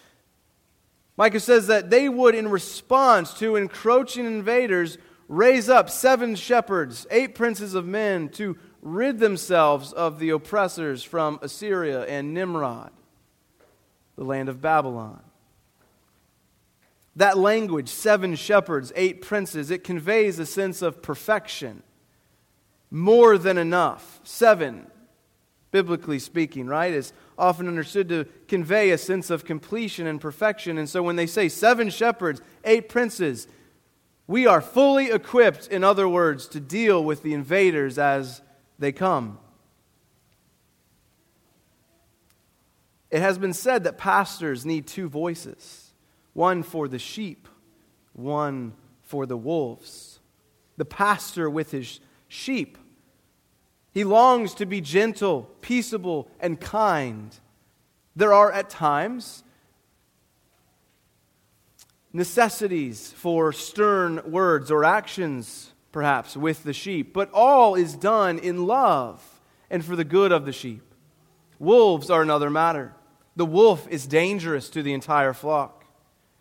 Micah 1.15 1.39
says 1.39 1.67
that 1.67 1.89
they 1.89 2.09
would, 2.09 2.35
in 2.35 2.47
response 2.47 3.33
to 3.35 3.55
encroaching 3.55 4.25
invaders, 4.25 4.97
raise 5.27 5.69
up 5.69 5.89
seven 5.89 6.35
shepherds, 6.35 7.05
eight 7.11 7.35
princes 7.35 7.75
of 7.75 7.85
men, 7.85 8.29
to 8.29 8.57
rid 8.81 9.19
themselves 9.19 9.93
of 9.93 10.19
the 10.19 10.29
oppressors 10.29 11.03
from 11.03 11.39
Assyria 11.41 12.03
and 12.05 12.33
Nimrod, 12.33 12.91
the 14.15 14.23
land 14.23 14.49
of 14.49 14.61
Babylon. 14.61 15.21
That 17.15 17.37
language, 17.37 17.89
seven 17.89 18.35
shepherds, 18.35 18.91
eight 18.95 19.21
princes, 19.21 19.69
it 19.69 19.83
conveys 19.83 20.39
a 20.39 20.45
sense 20.45 20.81
of 20.81 21.03
perfection. 21.03 21.83
More 22.89 23.37
than 23.37 23.57
enough. 23.57 24.19
Seven, 24.23 24.87
biblically 25.73 26.19
speaking, 26.19 26.67
right, 26.67 26.93
is 26.93 27.11
often 27.37 27.67
understood 27.67 28.07
to 28.07 28.25
convey 28.47 28.91
a 28.91 28.97
sense 28.97 29.29
of 29.29 29.43
completion 29.43 30.07
and 30.07 30.21
perfection. 30.21 30.77
And 30.77 30.87
so 30.87 31.03
when 31.03 31.17
they 31.17 31.25
say 31.25 31.49
seven 31.49 31.89
shepherds, 31.89 32.41
eight 32.63 32.87
princes, 32.87 33.47
we 34.27 34.47
are 34.47 34.61
fully 34.61 35.11
equipped, 35.11 35.67
in 35.67 35.83
other 35.83 36.07
words, 36.07 36.47
to 36.49 36.61
deal 36.61 37.03
with 37.03 37.23
the 37.23 37.33
invaders 37.33 37.97
as 37.97 38.41
they 38.79 38.91
come. 38.91 39.39
It 43.09 43.21
has 43.21 43.37
been 43.37 43.53
said 43.53 43.83
that 43.83 43.97
pastors 43.97 44.65
need 44.65 44.87
two 44.87 45.09
voices 45.09 45.91
one 46.33 46.63
for 46.63 46.87
the 46.87 46.99
sheep, 46.99 47.47
one 48.13 48.73
for 49.01 49.25
the 49.25 49.37
wolves. 49.37 50.19
The 50.77 50.85
pastor 50.85 51.49
with 51.49 51.71
his 51.71 51.99
sheep. 52.27 52.77
He 53.93 54.03
longs 54.03 54.55
to 54.55 54.65
be 54.65 54.81
gentle, 54.81 55.49
peaceable, 55.61 56.27
and 56.39 56.59
kind. 56.59 57.35
There 58.15 58.33
are 58.33 58.51
at 58.51 58.69
times 58.69 59.43
necessities 62.11 63.11
for 63.15 63.51
stern 63.51 64.21
words 64.31 64.71
or 64.71 64.83
actions, 64.83 65.73
perhaps, 65.91 66.35
with 66.35 66.63
the 66.63 66.73
sheep, 66.73 67.13
but 67.13 67.29
all 67.33 67.75
is 67.75 67.95
done 67.95 68.39
in 68.39 68.65
love 68.65 69.41
and 69.69 69.83
for 69.83 69.95
the 69.95 70.03
good 70.03 70.31
of 70.31 70.45
the 70.45 70.51
sheep. 70.51 70.83
Wolves 71.59 72.09
are 72.09 72.21
another 72.21 72.49
matter. 72.49 72.93
The 73.35 73.45
wolf 73.45 73.87
is 73.89 74.05
dangerous 74.05 74.69
to 74.69 74.83
the 74.83 74.93
entire 74.93 75.33
flock. 75.33 75.85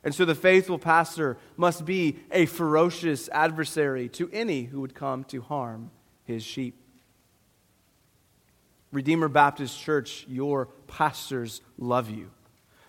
And 0.04 0.14
so 0.14 0.24
the 0.24 0.34
faithful 0.34 0.78
pastor 0.78 1.38
must 1.56 1.84
be 1.84 2.18
a 2.30 2.46
ferocious 2.46 3.28
adversary 3.30 4.08
to 4.10 4.28
any 4.32 4.64
who 4.64 4.80
would 4.80 4.94
come 4.94 5.24
to 5.24 5.40
harm 5.40 5.90
his 6.24 6.42
sheep. 6.42 6.81
Redeemer 8.92 9.28
Baptist 9.28 9.80
Church, 9.80 10.26
your 10.28 10.66
pastors 10.86 11.62
love 11.78 12.10
you. 12.10 12.30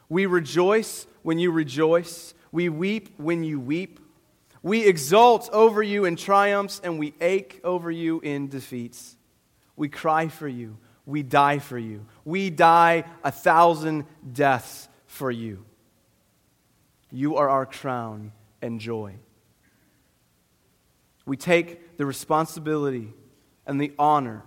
We 0.09 0.25
rejoice 0.25 1.07
when 1.23 1.39
you 1.39 1.51
rejoice. 1.51 2.33
We 2.51 2.69
weep 2.69 3.15
when 3.17 3.43
you 3.43 3.59
weep. 3.59 3.99
We 4.61 4.85
exult 4.85 5.49
over 5.51 5.81
you 5.81 6.05
in 6.05 6.15
triumphs, 6.15 6.79
and 6.83 6.99
we 6.99 7.13
ache 7.19 7.59
over 7.63 7.89
you 7.89 8.19
in 8.19 8.49
defeats. 8.49 9.15
We 9.75 9.89
cry 9.89 10.27
for 10.27 10.47
you. 10.47 10.77
We 11.05 11.23
die 11.23 11.59
for 11.59 11.77
you. 11.77 12.05
We 12.23 12.49
die 12.49 13.05
a 13.23 13.31
thousand 13.31 14.05
deaths 14.31 14.87
for 15.07 15.31
you. 15.31 15.65
You 17.11 17.37
are 17.37 17.49
our 17.49 17.65
crown 17.65 18.31
and 18.61 18.79
joy. 18.79 19.15
We 21.25 21.37
take 21.37 21.97
the 21.97 22.05
responsibility 22.05 23.13
and 23.65 23.79
the 23.79 23.93
honor 23.97 24.43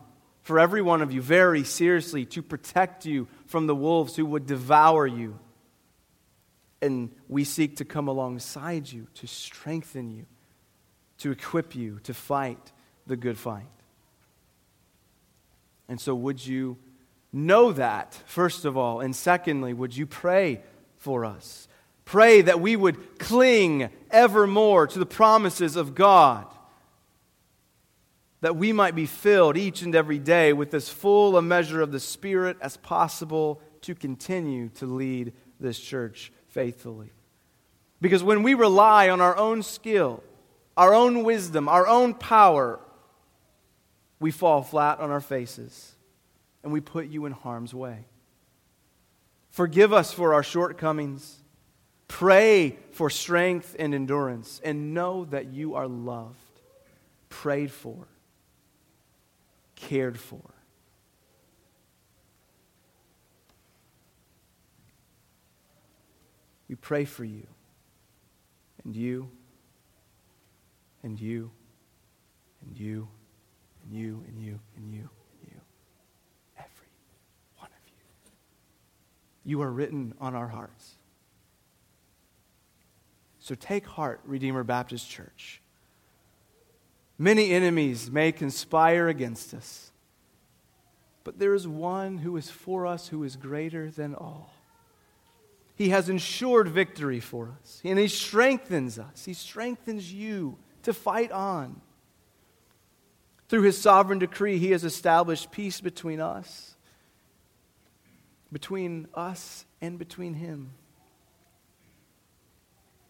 for 0.47 0.61
every 0.61 0.81
one 0.81 1.03
of 1.03 1.13
you 1.13 1.21
very 1.21 1.65
seriously 1.65 2.25
to 2.25 2.41
protect 2.41 3.05
you 3.05 3.27
from 3.47 3.67
the 3.67 3.75
wolves 3.75 4.15
who 4.15 4.25
would 4.25 4.47
devour 4.47 5.05
you 5.05 5.37
and 6.81 7.11
we 7.29 7.43
seek 7.43 7.79
to 7.79 7.85
come 7.85 8.07
alongside 8.07 8.89
you, 8.89 9.09
to 9.15 9.27
strengthen 9.27 10.09
you, 10.09 10.25
to 11.19 11.33
equip 11.33 11.75
you 11.75 11.99
to 12.05 12.15
fight 12.15 12.71
the 13.09 13.17
good 13.17 13.37
fight. 13.37 13.67
And 15.89 16.01
so, 16.01 16.15
would 16.15 16.47
you 16.47 16.77
know 17.33 17.73
that, 17.73 18.15
first 18.27 18.65
of 18.65 18.77
all? 18.77 19.01
And 19.01 19.17
secondly, 19.17 19.73
would 19.73 19.97
you 19.97 20.07
pray 20.07 20.61
for 20.97 21.25
us? 21.25 21.67
Pray 22.05 22.43
that 22.43 22.61
we 22.61 22.77
would 22.77 23.19
cling 23.19 23.91
evermore 24.13 24.87
to 24.87 24.99
the 25.01 25.07
promises 25.07 25.75
of 25.75 25.97
God, 25.97 26.47
that 28.41 28.57
we 28.57 28.73
might 28.73 28.95
be 28.95 29.07
filled 29.07 29.57
each 29.57 29.83
and 29.83 29.95
every 29.95 30.19
day 30.19 30.53
with 30.53 30.75
as 30.75 30.89
full 30.89 31.37
a 31.37 31.43
measure 31.43 31.81
of 31.81 31.93
the 31.93 32.01
Spirit 32.01 32.57
as 32.61 32.77
possible 32.77 33.61
to 33.83 33.95
continue 33.95 34.69
to 34.71 34.87
lead 34.87 35.33
this 35.59 35.79
church 35.79 36.33
faithfully. 36.49 37.13
Because 38.01 38.23
when 38.23 38.43
we 38.43 38.55
rely 38.55 39.09
on 39.09 39.21
our 39.21 39.37
own 39.37 39.63
skill, 39.63 40.23
our 40.77 40.95
own 40.95 41.25
wisdom, 41.25 41.69
our 41.69 41.87
own 41.87 42.13
power, 42.13 42.79
we 44.21 44.31
fall 44.31 44.63
flat 44.63 45.01
on 45.01 45.11
our 45.11 45.21
faces 45.21 45.95
and 46.63 46.73
we 46.73 46.81
put 46.81 47.07
you 47.07 47.27
in 47.27 47.33
harm's 47.33 47.73
way. 47.73 48.07
Forgive 49.51 49.93
us 49.93 50.13
for 50.13 50.35
our 50.35 50.43
shortcomings. 50.43 51.43
Pray 52.09 52.77
for 52.93 53.11
strength 53.11 53.75
and 53.79 53.95
endurance, 53.95 54.61
and 54.63 54.95
know 54.95 55.25
that 55.25 55.47
you 55.47 55.75
are 55.75 55.89
loved, 55.89 56.61
prayed 57.29 57.73
for, 57.73 58.07
cared 59.77 60.19
for. 60.19 60.41
We 66.69 66.75
pray 66.75 67.05
for 67.05 67.25
you, 67.25 67.47
and 68.83 68.97
you, 68.97 69.31
and 71.05 71.21
you, 71.21 71.53
and 72.63 72.77
you, 72.77 73.09
and 73.85 73.93
you, 73.97 74.25
and 74.27 74.43
you, 74.43 74.59
and 74.77 74.93
you, 74.93 75.09
and 75.09 75.53
you. 75.53 75.61
Every 76.59 76.89
one 77.59 77.69
of 77.69 77.89
you. 77.89 78.33
You 79.45 79.63
are 79.63 79.71
written 79.71 80.15
on 80.21 80.35
our 80.35 80.49
hearts. 80.49 80.97
So 83.39 83.55
take 83.55 83.87
heart, 83.87 84.21
Redeemer 84.25 84.65
Baptist 84.65 85.09
Church. 85.09 85.63
Many 87.19 87.51
enemies 87.51 88.11
may 88.11 88.33
conspire 88.33 89.09
against 89.09 89.55
us, 89.55 89.91
but 91.25 91.39
there 91.39 91.55
is 91.55 91.67
one 91.67 92.19
who 92.19 92.37
is 92.37 92.51
for 92.51 92.87
us 92.87 93.09
who 93.09 93.25
is 93.25 93.37
greater 93.37 93.91
than 93.91 94.15
all. 94.15 94.53
He 95.77 95.91
has 95.91 96.09
ensured 96.09 96.69
victory 96.69 97.21
for 97.21 97.55
us. 97.61 97.83
And 97.85 97.99
He 97.99 98.09
strengthens 98.09 98.99
us. 98.99 99.25
He 99.25 99.35
strengthens 99.35 100.13
you 100.13 100.59
to 100.83 100.93
fight 100.93 101.33
on. 101.33 101.81
Through 103.49 103.63
his 103.63 103.79
sovereign 103.79 104.19
decree, 104.19 104.59
he 104.59 104.73
has 104.73 104.85
established 104.85 105.53
peace 105.53 105.81
between 105.81 106.21
us, 106.21 106.77
between 108.53 109.07
us 109.15 109.65
and 109.81 109.99
between 109.99 110.35
him. 110.35 110.73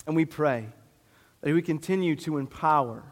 And 0.07 0.15
we 0.15 0.25
pray 0.25 0.69
that 1.41 1.55
we 1.55 1.63
continue 1.63 2.17
to 2.17 2.39
empower 2.39 3.05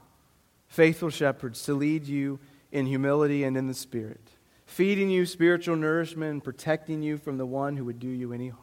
faithful 0.75 1.09
shepherds 1.09 1.63
to 1.63 1.73
lead 1.73 2.05
you 2.05 2.41
in 2.73 2.85
humility 2.87 3.45
and 3.45 3.57
in 3.57 3.69
the 3.69 3.75
Spirit, 3.75 4.21
feeding 4.67 5.09
you 5.09 5.25
spiritual 5.25 5.77
nourishment 5.77 6.33
and 6.33 6.43
protecting 6.43 7.01
you 7.01 7.17
from 7.17 7.39
the 7.39 7.47
one 7.47 7.77
who 7.77 7.85
would 7.85 8.01
do 8.01 8.09
you 8.09 8.33
any 8.33 8.49
harm. 8.49 8.61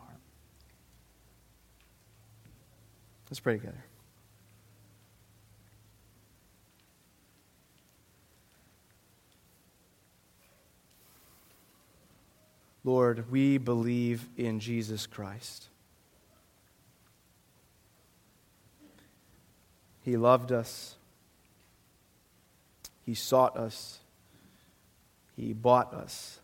Let's 3.29 3.39
pray 3.39 3.53
together. 3.53 3.85
Lord, 12.83 13.31
we 13.31 13.57
believe 13.57 14.27
in 14.35 14.59
Jesus 14.59 15.07
Christ. 15.07 15.67
He 20.01 20.17
loved 20.17 20.51
us. 20.51 20.95
He 23.05 23.13
sought 23.13 23.57
us. 23.57 23.99
He 25.35 25.53
bought 25.53 25.93
us. 25.93 26.39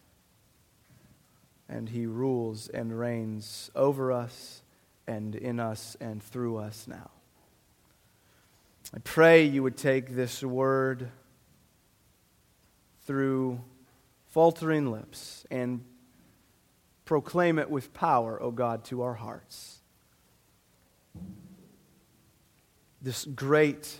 And 1.70 1.89
He 1.89 2.05
rules 2.05 2.70
and 2.70 2.97
reigns 2.97 3.70
over 3.76 4.12
us 4.12 4.62
and 5.08 5.36
in 5.36 5.60
us 5.60 5.95
and 5.99 6.22
through 6.22 6.58
us 6.58 6.88
now. 6.88 7.10
I 8.93 8.99
pray 8.99 9.43
you 9.43 9.64
would 9.64 9.76
take 9.78 10.16
this 10.16 10.41
word 10.41 11.10
through 13.03 13.60
faltering 14.28 14.91
lips 14.91 15.45
and 15.51 15.84
proclaim 17.03 17.60
it 17.60 17.70
with 17.70 17.93
power, 17.93 18.41
O 18.41 18.51
God, 18.51 18.86
to 18.86 19.01
our 19.01 19.14
hearts. 19.14 19.80
This 23.01 23.26
great, 23.26 23.97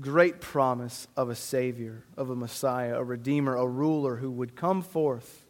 great 0.00 0.40
promise 0.40 1.06
of 1.16 1.30
a 1.30 1.34
Savior, 1.34 2.04
of 2.16 2.30
a 2.30 2.36
Messiah, 2.36 2.96
a 2.96 3.04
Redeemer, 3.04 3.56
a 3.56 3.66
ruler 3.66 4.16
who 4.16 4.30
would 4.30 4.56
come 4.56 4.82
forth. 4.82 5.44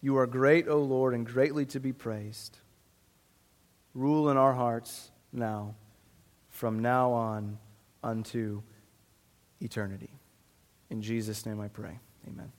You 0.00 0.16
are 0.18 0.26
great, 0.26 0.68
O 0.68 0.78
Lord, 0.78 1.14
and 1.14 1.26
greatly 1.26 1.64
to 1.66 1.80
be 1.80 1.92
praised. 1.92 2.58
Rule 3.94 4.28
in 4.28 4.36
our 4.36 4.52
hearts 4.52 5.10
now, 5.32 5.74
from 6.50 6.80
now 6.80 7.12
on 7.12 7.58
unto 8.02 8.62
eternity. 9.60 10.10
In 10.90 11.00
Jesus' 11.00 11.46
name 11.46 11.60
I 11.60 11.68
pray. 11.68 11.98
Amen. 12.28 12.52